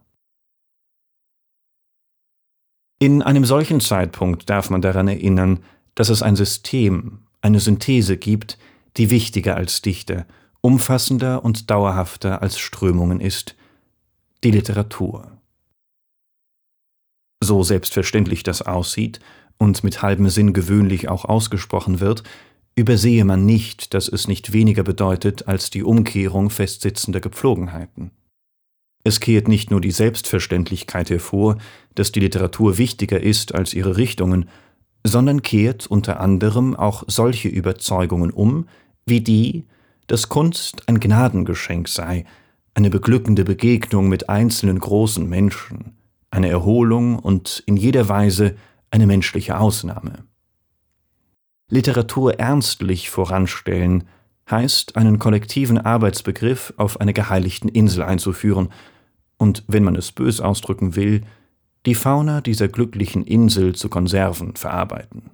In 2.99 3.21
einem 3.21 3.45
solchen 3.45 3.79
Zeitpunkt 3.79 4.49
darf 4.49 4.69
man 4.69 4.81
daran 4.81 5.07
erinnern, 5.07 5.59
dass 5.95 6.09
es 6.09 6.21
ein 6.21 6.35
System, 6.35 7.19
eine 7.41 7.61
Synthese 7.61 8.17
gibt, 8.17 8.57
die 8.97 9.09
wichtiger 9.09 9.55
als 9.55 9.81
Dichter 9.81 10.25
umfassender 10.61 11.45
und 11.45 11.69
dauerhafter 11.69 12.41
als 12.41 12.59
Strömungen 12.59 13.21
ist, 13.21 13.55
die 14.43 14.51
Literatur. 14.51 15.39
So 17.41 17.63
selbstverständlich 17.63 18.43
das 18.43 18.61
aussieht 18.61 19.21
und 19.57 19.83
mit 19.85 20.01
halbem 20.01 20.27
Sinn 20.27 20.51
gewöhnlich 20.51 21.07
auch 21.07 21.23
ausgesprochen 21.23 22.01
wird, 22.01 22.23
übersehe 22.75 23.23
man 23.23 23.45
nicht, 23.45 23.93
dass 23.93 24.09
es 24.09 24.27
nicht 24.27 24.51
weniger 24.51 24.83
bedeutet 24.83 25.47
als 25.47 25.69
die 25.69 25.83
Umkehrung 25.83 26.49
festsitzender 26.49 27.21
Gepflogenheiten. 27.21 28.11
Es 29.09 29.19
kehrt 29.19 29.47
nicht 29.47 29.71
nur 29.71 29.81
die 29.81 29.89
Selbstverständlichkeit 29.89 31.09
hervor, 31.09 31.57
dass 31.95 32.11
die 32.11 32.19
Literatur 32.19 32.77
wichtiger 32.77 33.19
ist 33.19 33.55
als 33.55 33.73
ihre 33.73 33.97
Richtungen, 33.97 34.47
sondern 35.03 35.41
kehrt 35.41 35.87
unter 35.87 36.19
anderem 36.19 36.75
auch 36.75 37.05
solche 37.07 37.47
Überzeugungen 37.47 38.29
um, 38.29 38.67
wie 39.07 39.21
die, 39.21 39.65
dass 40.05 40.29
Kunst 40.29 40.87
ein 40.87 40.99
Gnadengeschenk 40.99 41.87
sei, 41.87 42.25
eine 42.75 42.91
beglückende 42.91 43.45
Begegnung 43.45 44.09
mit 44.09 44.29
einzelnen 44.29 44.77
großen 44.77 45.27
Menschen, 45.27 45.97
eine 46.29 46.49
Erholung 46.49 47.17
und 47.17 47.63
in 47.65 47.77
jeder 47.77 48.09
Weise 48.09 48.57
eine 48.91 49.07
menschliche 49.07 49.59
Ausnahme. 49.59 50.23
Literatur 51.67 52.39
ernstlich 52.39 53.09
voranstellen 53.09 54.03
heißt, 54.51 54.97
einen 54.97 55.17
kollektiven 55.17 55.79
Arbeitsbegriff 55.79 56.75
auf 56.77 57.01
einer 57.01 57.13
geheiligten 57.13 57.69
Insel 57.69 58.03
einzuführen 58.03 58.69
und, 59.39 59.63
wenn 59.67 59.83
man 59.83 59.95
es 59.95 60.11
bös 60.11 60.39
ausdrücken 60.39 60.95
will, 60.95 61.23
die 61.87 61.95
Fauna 61.95 62.41
dieser 62.41 62.67
glücklichen 62.67 63.23
Insel 63.23 63.73
zu 63.73 63.89
Konserven 63.89 64.55
verarbeiten. 64.55 65.31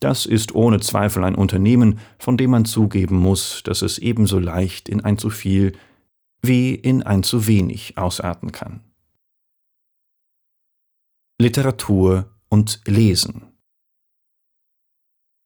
Das 0.00 0.26
ist 0.26 0.54
ohne 0.54 0.80
Zweifel 0.80 1.24
ein 1.24 1.34
Unternehmen, 1.34 1.98
von 2.18 2.36
dem 2.36 2.50
man 2.50 2.66
zugeben 2.66 3.16
muss, 3.16 3.62
dass 3.64 3.80
es 3.80 3.96
ebenso 3.96 4.38
leicht 4.38 4.88
in 4.88 5.00
ein 5.00 5.16
zu 5.16 5.30
viel 5.30 5.72
wie 6.42 6.74
in 6.74 7.02
ein 7.02 7.22
zu 7.22 7.46
wenig 7.46 7.96
ausarten 7.96 8.50
kann. 8.50 8.80
Literatur 11.38 12.30
und 12.48 12.80
Lesen 12.86 13.50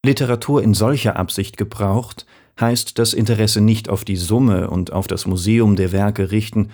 Literatur 0.05 0.63
in 0.63 0.75
solcher 0.75 1.17
Absicht 1.17 1.57
gebraucht, 1.57 2.27
heißt 2.61 2.99
das 2.99 3.15
Interesse 3.15 3.63
nicht 3.63 3.89
auf 3.89 4.05
die 4.05 4.17
Summe 4.17 4.69
und 4.69 4.93
auf 4.93 5.07
das 5.07 5.27
Museum 5.27 5.77
der 5.77 5.93
Werke 5.93 6.31
richten, 6.31 6.71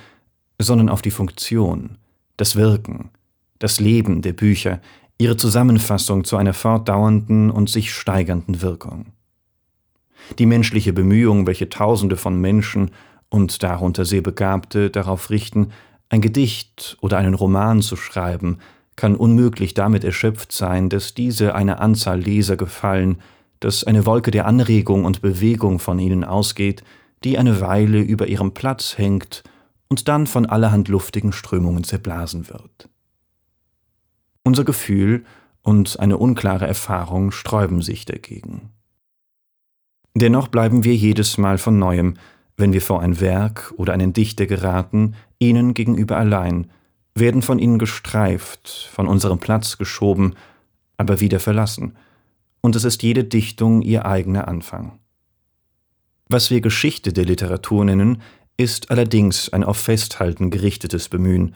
sondern 0.62 0.88
auf 0.88 1.02
die 1.02 1.10
Funktion, 1.10 1.96
das 2.36 2.56
Wirken, 2.56 3.10
das 3.58 3.80
Leben 3.80 4.22
der 4.22 4.32
Bücher, 4.32 4.80
ihre 5.18 5.36
Zusammenfassung 5.36 6.24
zu 6.24 6.36
einer 6.36 6.54
fortdauernden 6.54 7.50
und 7.50 7.68
sich 7.68 7.92
steigernden 7.92 8.62
Wirkung. 8.62 9.06
Die 10.38 10.46
menschliche 10.46 10.92
Bemühung, 10.92 11.46
welche 11.46 11.68
Tausende 11.68 12.16
von 12.16 12.40
Menschen 12.40 12.90
und 13.28 13.62
darunter 13.62 14.04
sehr 14.04 14.22
Begabte 14.22 14.90
darauf 14.90 15.30
richten, 15.30 15.68
ein 16.08 16.20
Gedicht 16.20 16.96
oder 17.00 17.18
einen 17.18 17.34
Roman 17.34 17.82
zu 17.82 17.96
schreiben, 17.96 18.58
kann 18.96 19.16
unmöglich 19.16 19.74
damit 19.74 20.04
erschöpft 20.04 20.52
sein, 20.52 20.88
dass 20.88 21.14
diese 21.14 21.54
eine 21.54 21.80
Anzahl 21.80 22.20
Leser 22.20 22.56
gefallen, 22.56 23.18
dass 23.60 23.84
eine 23.84 24.06
Wolke 24.06 24.30
der 24.30 24.46
Anregung 24.46 25.04
und 25.04 25.22
Bewegung 25.22 25.78
von 25.78 25.98
ihnen 25.98 26.24
ausgeht, 26.24 26.82
die 27.24 27.38
eine 27.38 27.60
Weile 27.60 28.00
über 28.00 28.26
ihrem 28.26 28.52
Platz 28.52 28.98
hängt 28.98 29.42
und 29.90 30.08
dann 30.08 30.26
von 30.26 30.46
allerhand 30.46 30.88
luftigen 30.88 31.32
Strömungen 31.32 31.84
zerblasen 31.84 32.48
wird. 32.48 32.88
Unser 34.44 34.64
Gefühl 34.64 35.24
und 35.62 36.00
eine 36.00 36.16
unklare 36.16 36.66
Erfahrung 36.66 37.32
sträuben 37.32 37.82
sich 37.82 38.06
dagegen. 38.06 38.70
Dennoch 40.14 40.48
bleiben 40.48 40.84
wir 40.84 40.94
jedes 40.94 41.36
Mal 41.36 41.58
von 41.58 41.78
neuem, 41.78 42.14
wenn 42.56 42.72
wir 42.72 42.80
vor 42.80 43.00
ein 43.02 43.20
Werk 43.20 43.74
oder 43.76 43.92
einen 43.92 44.12
Dichter 44.12 44.46
geraten, 44.46 45.14
ihnen 45.38 45.74
gegenüber 45.74 46.16
allein, 46.16 46.70
werden 47.14 47.42
von 47.42 47.58
ihnen 47.58 47.78
gestreift, 47.78 48.88
von 48.92 49.06
unserem 49.06 49.38
Platz 49.38 49.76
geschoben, 49.76 50.34
aber 50.96 51.20
wieder 51.20 51.40
verlassen, 51.40 51.96
und 52.60 52.76
es 52.76 52.84
ist 52.84 53.02
jede 53.02 53.24
Dichtung 53.24 53.82
ihr 53.82 54.04
eigener 54.04 54.46
Anfang. 54.46 54.98
Was 56.28 56.50
wir 56.50 56.60
Geschichte 56.60 57.12
der 57.12 57.24
Literatur 57.24 57.84
nennen, 57.84 58.22
ist 58.60 58.90
allerdings 58.90 59.48
ein 59.48 59.64
auf 59.64 59.78
Festhalten 59.78 60.50
gerichtetes 60.50 61.08
Bemühen, 61.08 61.54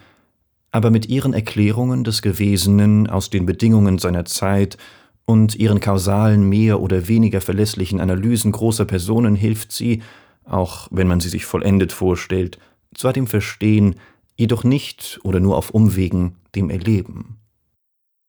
aber 0.71 0.91
mit 0.91 1.07
ihren 1.07 1.35
Erklärungen 1.35 2.03
des 2.03 2.23
Gewesenen 2.23 3.09
aus 3.09 3.29
den 3.29 3.45
Bedingungen 3.45 3.99
seiner 3.99 4.25
Zeit 4.25 4.79
und 5.27 5.55
ihren 5.55 5.81
kausalen 5.81 6.49
mehr 6.49 6.81
oder 6.81 7.07
weniger 7.07 7.43
verlässlichen 7.43 8.01
Analysen 8.01 8.53
großer 8.53 8.87
Personen 8.87 9.37
hilft 9.37 9.71
sie, 9.71 10.03
auch 10.45 10.89
wenn 10.91 11.07
man 11.07 11.21
sie 11.21 11.29
sich 11.29 11.45
vollendet 11.45 11.93
vorstellt, 11.93 12.59
zwar 12.95 13.13
dem 13.13 13.27
Verstehen, 13.27 13.97
jedoch 14.37 14.65
nicht 14.65 15.21
oder 15.25 15.41
nur 15.41 15.57
auf 15.57 15.71
Umwegen 15.71 16.37
dem 16.55 16.71
Erleben. 16.71 17.37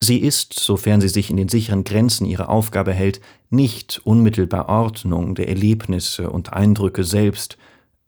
Sie 0.01 0.19
ist, 0.19 0.59
sofern 0.59 0.99
sie 0.99 1.07
sich 1.07 1.29
in 1.29 1.37
den 1.37 1.49
sicheren 1.49 1.85
Grenzen 1.85 2.25
ihrer 2.25 2.49
Aufgabe 2.49 2.93
hält, 2.93 3.21
nicht 3.49 4.01
unmittelbar 4.03 4.67
Ordnung 4.67 5.33
der 5.33 5.47
Erlebnisse 5.47 6.29
und 6.29 6.51
Eindrücke 6.51 7.05
selbst, 7.05 7.57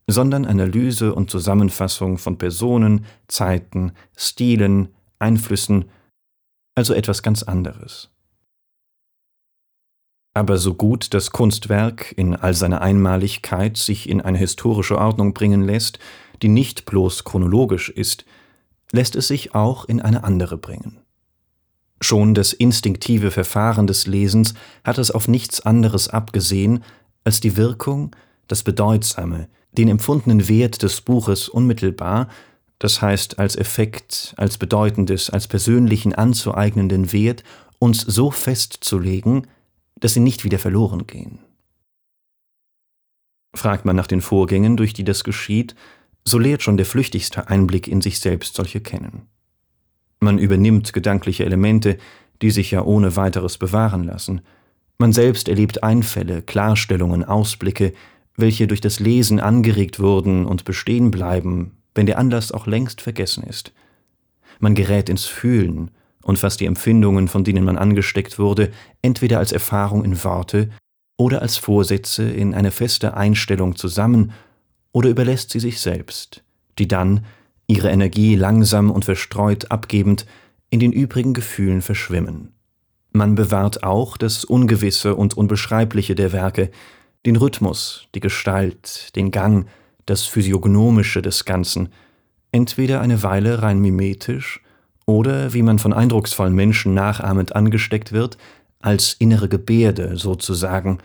sondern 0.07 0.45
Analyse 0.45 1.13
und 1.13 1.29
Zusammenfassung 1.29 2.17
von 2.17 2.37
Personen, 2.37 3.05
Zeiten, 3.27 3.91
Stilen, 4.15 4.89
Einflüssen, 5.19 5.85
also 6.75 6.93
etwas 6.93 7.21
ganz 7.21 7.43
anderes. 7.43 8.09
Aber 10.33 10.57
so 10.57 10.75
gut 10.75 11.13
das 11.13 11.31
Kunstwerk 11.31 12.13
in 12.15 12.35
all 12.35 12.53
seiner 12.53 12.81
Einmaligkeit 12.81 13.75
sich 13.75 14.07
in 14.07 14.21
eine 14.21 14.37
historische 14.37 14.97
Ordnung 14.97 15.33
bringen 15.33 15.63
lässt, 15.63 15.99
die 16.41 16.49
nicht 16.49 16.85
bloß 16.85 17.23
chronologisch 17.23 17.89
ist, 17.89 18.23
lässt 18.91 19.15
es 19.15 19.27
sich 19.27 19.55
auch 19.55 19.85
in 19.85 19.99
eine 19.99 20.23
andere 20.23 20.57
bringen. 20.57 20.99
Schon 21.99 22.35
das 22.35 22.53
instinktive 22.53 23.31
Verfahren 23.31 23.87
des 23.87 24.05
Lesens 24.05 24.53
hat 24.83 24.99
es 24.99 25.09
auf 25.09 25.27
nichts 25.27 25.61
anderes 25.61 26.07
abgesehen, 26.09 26.83
als 27.23 27.39
die 27.39 27.57
Wirkung, 27.57 28.15
das 28.47 28.63
Bedeutsame, 28.63 29.47
den 29.71 29.89
empfundenen 29.89 30.47
Wert 30.47 30.81
des 30.83 31.01
Buches 31.01 31.49
unmittelbar, 31.49 32.29
das 32.79 33.01
heißt 33.01 33.39
als 33.39 33.55
Effekt, 33.55 34.33
als 34.37 34.57
bedeutendes, 34.57 35.29
als 35.29 35.47
persönlichen 35.47 36.13
anzueignenden 36.13 37.11
Wert, 37.11 37.43
uns 37.79 38.01
so 38.01 38.31
festzulegen, 38.31 39.47
dass 39.99 40.13
sie 40.13 40.19
nicht 40.19 40.43
wieder 40.43 40.59
verloren 40.59 41.07
gehen. 41.07 41.39
Fragt 43.55 43.85
man 43.85 43.95
nach 43.95 44.07
den 44.07 44.21
Vorgängen, 44.21 44.77
durch 44.77 44.93
die 44.93 45.03
das 45.03 45.23
geschieht, 45.23 45.75
so 46.23 46.37
lehrt 46.37 46.61
schon 46.61 46.77
der 46.77 46.85
flüchtigste 46.85 47.47
Einblick 47.47 47.87
in 47.87 48.01
sich 48.01 48.19
selbst 48.19 48.55
solche 48.55 48.81
kennen. 48.81 49.27
Man 50.19 50.37
übernimmt 50.37 50.93
gedankliche 50.93 51.45
Elemente, 51.45 51.97
die 52.41 52.51
sich 52.51 52.71
ja 52.71 52.83
ohne 52.83 53.15
weiteres 53.15 53.57
bewahren 53.57 54.03
lassen. 54.03 54.41
Man 54.97 55.13
selbst 55.13 55.47
erlebt 55.47 55.83
Einfälle, 55.83 56.41
Klarstellungen, 56.41 57.23
Ausblicke, 57.23 57.93
welche 58.37 58.67
durch 58.67 58.81
das 58.81 58.99
Lesen 58.99 59.39
angeregt 59.39 59.99
wurden 59.99 60.45
und 60.45 60.63
bestehen 60.63 61.11
bleiben, 61.11 61.71
wenn 61.95 62.05
der 62.05 62.19
Anlass 62.19 62.51
auch 62.51 62.67
längst 62.67 63.01
vergessen 63.01 63.43
ist. 63.43 63.73
Man 64.59 64.75
gerät 64.75 65.09
ins 65.09 65.25
Fühlen 65.25 65.91
und 66.23 66.39
fasst 66.39 66.59
die 66.59 66.65
Empfindungen, 66.65 67.27
von 67.27 67.43
denen 67.43 67.65
man 67.65 67.77
angesteckt 67.77 68.37
wurde, 68.37 68.71
entweder 69.01 69.39
als 69.39 69.51
Erfahrung 69.51 70.05
in 70.05 70.23
Worte 70.23 70.69
oder 71.17 71.41
als 71.41 71.57
Vorsätze 71.57 72.29
in 72.29 72.53
eine 72.53 72.71
feste 72.71 73.15
Einstellung 73.15 73.75
zusammen 73.75 74.31
oder 74.91 75.09
überlässt 75.09 75.49
sie 75.49 75.59
sich 75.59 75.79
selbst, 75.81 76.43
die 76.77 76.87
dann, 76.87 77.25
ihre 77.65 77.89
Energie 77.89 78.35
langsam 78.35 78.91
und 78.91 79.05
verstreut 79.05 79.71
abgebend, 79.71 80.25
in 80.69 80.79
den 80.79 80.91
übrigen 80.91 81.33
Gefühlen 81.33 81.81
verschwimmen. 81.81 82.53
Man 83.11 83.35
bewahrt 83.35 83.83
auch 83.83 84.17
das 84.17 84.45
Ungewisse 84.45 85.15
und 85.15 85.35
Unbeschreibliche 85.35 86.13
der 86.13 86.31
Werke, 86.33 86.69
den 87.25 87.35
Rhythmus, 87.35 88.07
die 88.15 88.19
Gestalt, 88.19 89.15
den 89.15 89.31
Gang, 89.31 89.67
das 90.05 90.23
Physiognomische 90.23 91.21
des 91.21 91.45
Ganzen, 91.45 91.89
entweder 92.51 93.01
eine 93.01 93.23
Weile 93.23 93.61
rein 93.61 93.79
mimetisch 93.79 94.61
oder, 95.05 95.53
wie 95.53 95.63
man 95.63 95.79
von 95.79 95.93
eindrucksvollen 95.93 96.53
Menschen 96.53 96.93
nachahmend 96.93 97.55
angesteckt 97.55 98.11
wird, 98.11 98.37
als 98.79 99.13
innere 99.13 99.49
Gebärde 99.49 100.17
sozusagen, 100.17 100.99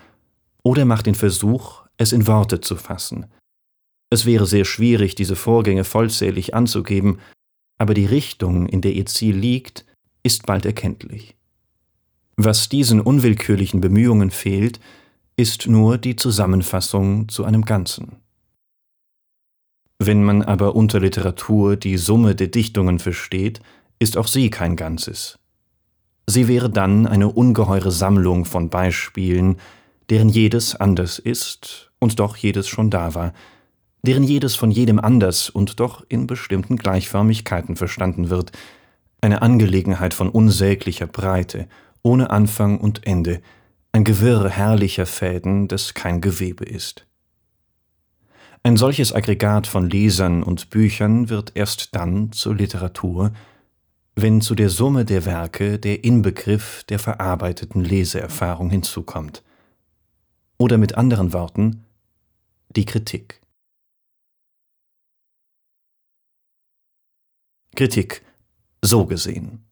oder 0.63 0.85
macht 0.85 1.07
den 1.07 1.15
Versuch, 1.15 1.83
es 1.97 2.13
in 2.13 2.27
Worte 2.27 2.61
zu 2.61 2.77
fassen, 2.77 3.27
es 4.13 4.27
wäre 4.27 4.45
sehr 4.45 4.67
schwierig, 4.67 5.15
diese 5.15 5.37
Vorgänge 5.37 5.85
vollzählig 5.85 6.55
anzugeben, 6.55 7.21
aber 7.79 7.95
die 7.95 8.05
Richtung, 8.05 8.67
in 8.69 8.83
der 8.83 8.93
ihr 8.93 9.07
Ziel 9.07 9.35
liegt, 9.35 9.87
ist 10.23 10.45
bald 10.45 10.67
erkenntlich. 10.67 11.35
Was 12.37 12.69
diesen 12.69 13.01
unwillkürlichen 13.01 13.81
Bemühungen 13.81 14.31
fehlt, 14.31 14.81
ist 15.37 15.67
nur 15.67 15.99
die 15.99 16.17
Zusammenfassung 16.17 17.29
zu 17.29 17.45
einem 17.45 17.65
Ganzen. 17.65 18.17
Wenn 19.99 20.25
man 20.25 20.43
aber 20.43 20.75
unter 20.75 21.01
Literatur 21.01 21.77
die 21.77 21.97
Summe 21.97 22.35
der 22.35 22.49
Dichtungen 22.49 22.99
versteht, 22.99 23.61
ist 23.99 24.17
auch 24.17 24.27
sie 24.27 24.51
kein 24.51 24.77
Ganzes. 24.77 25.39
Sie 26.27 26.49
wäre 26.49 26.71
dann 26.71 27.07
eine 27.07 27.29
ungeheure 27.29 27.91
Sammlung 27.91 28.45
von 28.45 28.69
Beispielen, 28.69 29.57
deren 30.11 30.29
jedes 30.29 30.75
anders 30.75 31.19
ist 31.19 31.93
und 31.99 32.19
doch 32.19 32.37
jedes 32.37 32.69
schon 32.69 32.91
da 32.91 33.15
war, 33.15 33.33
deren 34.03 34.25
jedes 34.25 34.57
von 34.57 34.71
jedem 34.71 34.99
anders 34.99 35.49
und 35.51 35.79
doch 35.81 36.05
in 36.09 36.27
bestimmten 36.27 36.77
Gleichförmigkeiten 36.77 37.77
verstanden 37.77 38.29
wird, 38.29 38.53
eine 39.21 39.43
Angelegenheit 39.43 40.15
von 40.15 40.29
unsäglicher 40.29 41.07
Breite, 41.07 41.69
ohne 42.03 42.31
Anfang 42.31 42.79
und 42.79 43.07
Ende, 43.07 43.41
ein 43.93 44.05
Gewirr 44.05 44.49
herrlicher 44.49 45.07
Fäden, 45.07 45.69
das 45.69 45.93
kein 45.93 46.23
Gewebe 46.23 46.65
ist. 46.65 47.07
Ein 48.63 48.77
solches 48.77 49.13
Aggregat 49.13 49.67
von 49.67 49.91
Lesern 49.91 50.43
und 50.43 50.71
Büchern 50.71 51.29
wird 51.29 51.53
erst 51.55 51.95
dann 51.95 52.33
zur 52.33 52.55
Literatur, 52.55 53.33
wenn 54.15 54.41
zu 54.41 54.55
der 54.55 54.71
Summe 54.71 55.05
der 55.05 55.25
Werke 55.25 55.79
der 55.79 56.05
Inbegriff 56.05 56.85
der 56.85 56.99
verarbeiteten 56.99 57.85
Leseerfahrung 57.85 58.71
hinzukommt. 58.71 59.43
Oder 60.59 60.79
mit 60.79 60.95
anderen 60.95 61.33
Worten, 61.33 61.85
die 62.71 62.85
Kritik. 62.85 63.41
Kritik, 67.75 68.23
so 68.81 69.07
gesehen. 69.07 69.65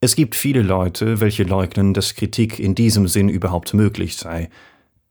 Es 0.00 0.14
gibt 0.14 0.36
viele 0.36 0.62
Leute, 0.62 1.20
welche 1.20 1.42
leugnen, 1.42 1.92
dass 1.92 2.14
Kritik 2.14 2.60
in 2.60 2.76
diesem 2.76 3.08
Sinn 3.08 3.28
überhaupt 3.28 3.74
möglich 3.74 4.16
sei, 4.16 4.48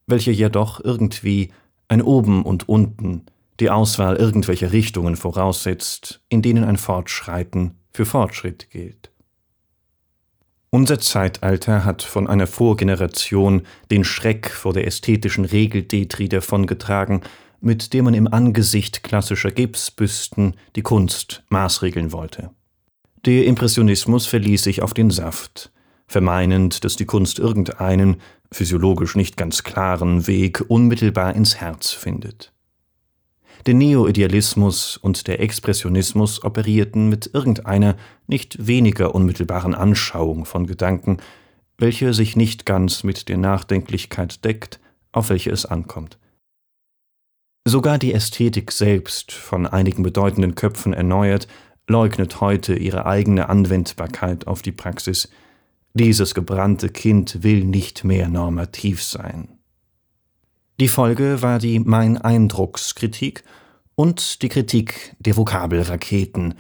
welche 0.06 0.32
jedoch 0.32 0.82
irgendwie 0.82 1.52
ein 1.90 2.02
Oben 2.02 2.44
und 2.44 2.70
Unten, 2.70 3.26
die 3.60 3.70
Auswahl 3.70 4.16
irgendwelcher 4.16 4.72
Richtungen 4.72 5.18
voraussetzt, 5.18 6.22
in 6.30 6.42
denen 6.42 6.64
ein 6.64 6.78
Fortschreiten 6.78 7.76
für 7.92 8.06
Fortschritt 8.06 8.70
gilt. 8.70 9.12
Unser 10.70 11.00
Zeitalter 11.00 11.84
hat 11.84 12.04
von 12.04 12.28
einer 12.28 12.48
Vorgeneration 12.48 13.64
den 13.92 14.06
Schreck 14.06 14.50
vor 14.50 14.74
der 14.74 14.88
ästhetischen 14.88 15.44
Regeldetri 15.44 16.30
davongetragen, 16.30 17.22
mit 17.60 17.94
dem 17.94 18.06
man 18.06 18.14
im 18.14 18.32
Angesicht 18.32 19.04
klassischer 19.04 19.52
Gipsbüsten 19.52 20.56
die 20.76 20.82
Kunst 20.82 21.44
maßregeln 21.50 22.12
wollte. 22.12 22.52
Der 23.28 23.46
Impressionismus 23.46 24.26
verließ 24.26 24.64
sich 24.64 24.82
auf 24.82 24.94
den 24.94 25.10
Saft, 25.10 25.70
vermeinend, 26.08 26.86
dass 26.86 26.96
die 26.96 27.04
Kunst 27.04 27.40
irgendeinen, 27.40 28.22
physiologisch 28.54 29.18
nicht 29.18 29.36
ganz 29.36 29.64
klaren 29.64 30.28
Weg 30.28 30.64
unmittelbar 30.70 31.36
ins 31.36 31.58
Herz 31.58 31.92
findet. 31.92 32.54
Der 33.66 33.74
Neoidealismus 33.74 34.96
und 34.96 35.28
der 35.28 35.42
Expressionismus 35.42 36.42
operierten 36.46 37.10
mit 37.10 37.32
irgendeiner 37.34 37.98
nicht 38.28 38.66
weniger 38.66 39.14
unmittelbaren 39.14 39.76
Anschauung 39.76 40.46
von 40.46 40.66
Gedanken, 40.66 41.18
welche 41.78 42.14
sich 42.14 42.38
nicht 42.38 42.66
ganz 42.66 43.04
mit 43.04 43.28
der 43.28 43.38
Nachdenklichkeit 43.38 44.46
deckt, 44.46 44.80
auf 45.12 45.30
welche 45.30 45.52
es 45.52 45.66
ankommt. 45.66 46.18
Sogar 47.68 47.98
die 47.98 48.14
Ästhetik 48.14 48.72
selbst, 48.72 49.34
von 49.34 49.68
einigen 49.68 50.02
bedeutenden 50.02 50.56
Köpfen 50.56 50.94
erneuert, 50.94 51.50
leugnet 51.88 52.42
heute 52.42 52.76
ihre 52.76 53.06
eigene 53.06 53.50
Anwendbarkeit 53.50 54.48
auf 54.48 54.62
die 54.62 54.72
Praxis. 54.72 55.30
Dieses 55.94 56.36
gebrannte 56.36 56.90
Kind 56.90 57.44
will 57.44 57.64
nicht 57.64 58.04
mehr 58.04 58.30
normativ 58.30 59.04
sein. 59.04 59.58
Die 60.80 60.90
Folge 60.90 61.42
war 61.42 61.58
die 61.58 61.80
Mein 61.80 62.18
Eindruckskritik 62.18 63.44
und 63.96 64.44
die 64.44 64.50
Kritik 64.50 65.16
der 65.18 65.36
Vokabelraketen, 65.38 66.54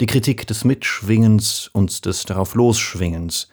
die 0.00 0.06
Kritik 0.06 0.46
des 0.46 0.64
Mitschwingens 0.64 1.68
und 1.72 2.04
des 2.04 2.24
Darauflosschwingens, 2.24 3.48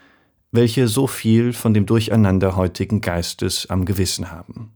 welche 0.52 0.88
so 0.88 1.08
viel 1.08 1.52
von 1.52 1.74
dem 1.74 1.88
Durcheinander 1.88 2.56
heutigen 2.56 3.02
Geistes 3.02 3.70
am 3.70 3.86
Gewissen 3.86 4.30
haben. 4.30 4.74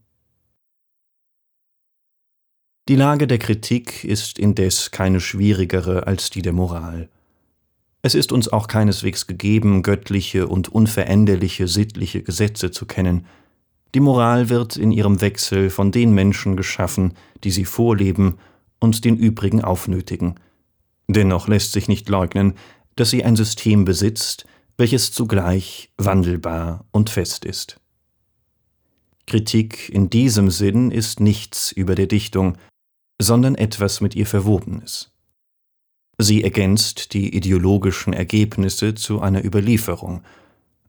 Die 2.87 2.95
Lage 2.95 3.27
der 3.27 3.37
Kritik 3.37 4.03
ist 4.03 4.39
indes 4.39 4.91
keine 4.91 5.19
schwierigere 5.19 6.07
als 6.07 6.29
die 6.29 6.41
der 6.41 6.53
Moral. 6.53 7.09
Es 8.01 8.15
ist 8.15 8.31
uns 8.31 8.47
auch 8.47 8.67
keineswegs 8.67 9.27
gegeben, 9.27 9.83
göttliche 9.83 10.47
und 10.47 10.69
unveränderliche 10.69 11.67
sittliche 11.67 12.23
Gesetze 12.23 12.71
zu 12.71 12.85
kennen, 12.85 13.25
die 13.95 13.99
Moral 13.99 14.49
wird 14.49 14.77
in 14.77 14.91
ihrem 14.91 15.21
Wechsel 15.21 15.69
von 15.69 15.91
den 15.91 16.13
Menschen 16.13 16.57
geschaffen, 16.57 17.13
die 17.43 17.51
sie 17.51 17.65
vorleben 17.65 18.37
und 18.79 19.05
den 19.05 19.17
übrigen 19.17 19.63
aufnötigen. 19.63 20.35
Dennoch 21.07 21.47
lässt 21.47 21.71
sich 21.71 21.87
nicht 21.87 22.09
leugnen, 22.09 22.53
dass 22.95 23.09
sie 23.09 23.23
ein 23.23 23.35
System 23.35 23.85
besitzt, 23.85 24.45
welches 24.77 25.11
zugleich 25.11 25.89
wandelbar 25.97 26.85
und 26.91 27.09
fest 27.09 27.45
ist. 27.45 27.79
Kritik 29.25 29.89
in 29.89 30.09
diesem 30.09 30.49
Sinn 30.51 30.91
ist 30.91 31.19
nichts 31.19 31.71
über 31.71 31.95
der 31.95 32.07
Dichtung, 32.07 32.57
sondern 33.19 33.55
etwas 33.55 34.01
mit 34.01 34.15
ihr 34.15 34.25
Verwobenes. 34.25 35.11
Sie 36.17 36.43
ergänzt 36.43 37.13
die 37.13 37.35
ideologischen 37.35 38.13
Ergebnisse 38.13 38.95
zu 38.95 39.21
einer 39.21 39.45
Überlieferung, 39.45 40.23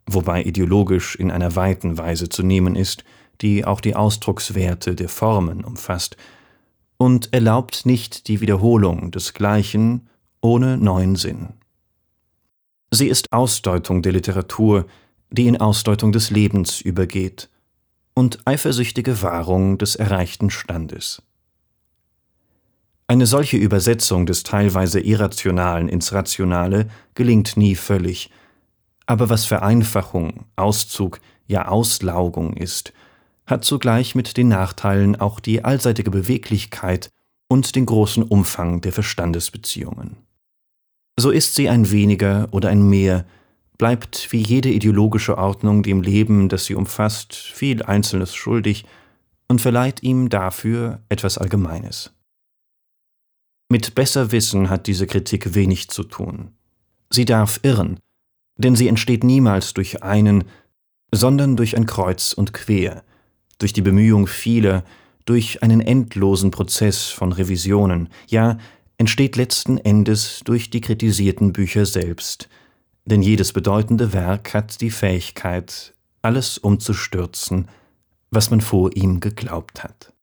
wobei 0.07 0.43
ideologisch 0.43 1.17
in 1.17 1.31
einer 1.31 1.55
weiten 1.55 1.99
Weise 1.99 2.29
zu 2.29 2.43
nehmen 2.43 2.77
ist, 2.77 3.05
die 3.41 3.65
auch 3.65 3.81
die 3.81 3.95
Ausdruckswerte 3.95 4.95
der 4.95 5.09
Formen 5.09 5.65
umfasst, 5.65 6.17
und 6.97 7.33
erlaubt 7.33 7.87
nicht 7.87 8.27
die 8.27 8.41
Wiederholung 8.41 9.11
des 9.11 9.35
Gleichen 9.35 10.09
ohne 10.41 10.77
neuen 10.77 11.15
Sinn. 11.15 11.51
Sie 12.91 13.07
ist 13.07 13.33
Ausdeutung 13.33 14.03
der 14.03 14.13
Literatur, 14.13 14.87
die 15.31 15.47
in 15.47 15.59
Ausdeutung 15.59 16.11
des 16.11 16.31
Lebens 16.31 16.81
übergeht, 16.81 17.51
und 18.15 18.41
eifersüchtige 18.47 19.23
Wahrung 19.23 19.79
des 19.79 19.95
erreichten 19.95 20.51
Standes. 20.51 21.23
Eine 23.11 23.25
solche 23.25 23.57
Übersetzung 23.57 24.27
des 24.27 24.43
teilweise 24.43 25.01
Irrationalen 25.01 25.89
ins 25.89 26.13
Rationale 26.13 26.89
gelingt 27.15 27.57
nie 27.57 27.75
völlig, 27.75 28.31
aber 29.07 29.31
was 29.31 29.47
Vereinfachung, 29.47 30.45
Auszug, 30.57 31.19
ja 31.47 31.69
Auslaugung 31.69 32.55
ist, 32.55 32.93
hat 33.47 33.65
zugleich 33.65 34.15
mit 34.15 34.37
den 34.37 34.49
Nachteilen 34.49 35.17
auch 35.17 35.41
die 35.41 35.65
allseitige 35.65 36.11
Beweglichkeit 36.11 37.09
und 37.49 37.77
den 37.77 37.87
großen 37.87 38.23
Umfang 38.23 38.83
der 38.83 38.93
Verstandesbeziehungen. 38.93 40.19
So 41.19 41.31
ist 41.31 41.55
sie 41.55 41.71
ein 41.71 41.91
weniger 41.91 42.49
oder 42.51 42.69
ein 42.69 42.87
mehr, 42.87 43.25
bleibt 43.79 44.31
wie 44.33 44.43
jede 44.43 44.69
ideologische 44.69 45.39
Ordnung 45.39 45.83
dem 45.83 46.03
Leben, 46.03 46.51
das 46.51 46.67
sie 46.67 46.75
umfasst, 46.75 47.35
viel 47.35 47.83
Einzelnes 47.83 48.35
schuldig 48.35 48.85
und 49.49 49.63
verleiht 49.63 50.03
ihm 50.03 50.29
dafür 50.29 51.01
etwas 51.09 51.39
Allgemeines. 51.39 52.13
Mit 53.71 53.95
besser 53.95 54.33
Wissen 54.33 54.71
hat 54.71 54.87
diese 54.87 55.07
Kritik 55.07 55.55
wenig 55.55 55.89
zu 55.89 56.03
tun. 56.03 56.53
Sie 57.11 57.27
darf 57.27 57.61
irren, 57.63 57.99
denn 58.57 58.75
sie 58.77 58.89
entsteht 58.89 59.25
niemals 59.25 59.75
durch 59.75 60.03
einen, 60.03 60.45
sondern 61.13 61.57
durch 61.57 61.77
ein 61.77 61.85
Kreuz 61.85 62.33
und 62.33 62.55
Quer, 62.55 63.05
durch 63.59 63.75
die 63.75 63.83
Bemühung 63.83 64.27
vieler, 64.27 64.85
durch 65.27 65.63
einen 65.63 65.83
endlosen 65.83 66.51
Prozess 66.51 67.07
von 67.07 67.33
Revisionen, 67.33 68.09
ja, 68.29 68.57
entsteht 68.97 69.37
letzten 69.37 69.77
Endes 69.77 70.41
durch 70.45 70.71
die 70.71 70.81
kritisierten 70.81 71.53
Bücher 71.53 71.85
selbst, 71.85 72.49
denn 73.05 73.23
jedes 73.23 73.53
bedeutende 73.53 74.15
Werk 74.15 74.55
hat 74.55 74.81
die 74.81 74.91
Fähigkeit, 74.91 75.95
alles 76.23 76.57
umzustürzen, 76.57 77.69
was 78.31 78.51
man 78.51 78.63
vor 78.63 78.97
ihm 78.97 79.21
geglaubt 79.21 79.85
hat. 79.85 80.15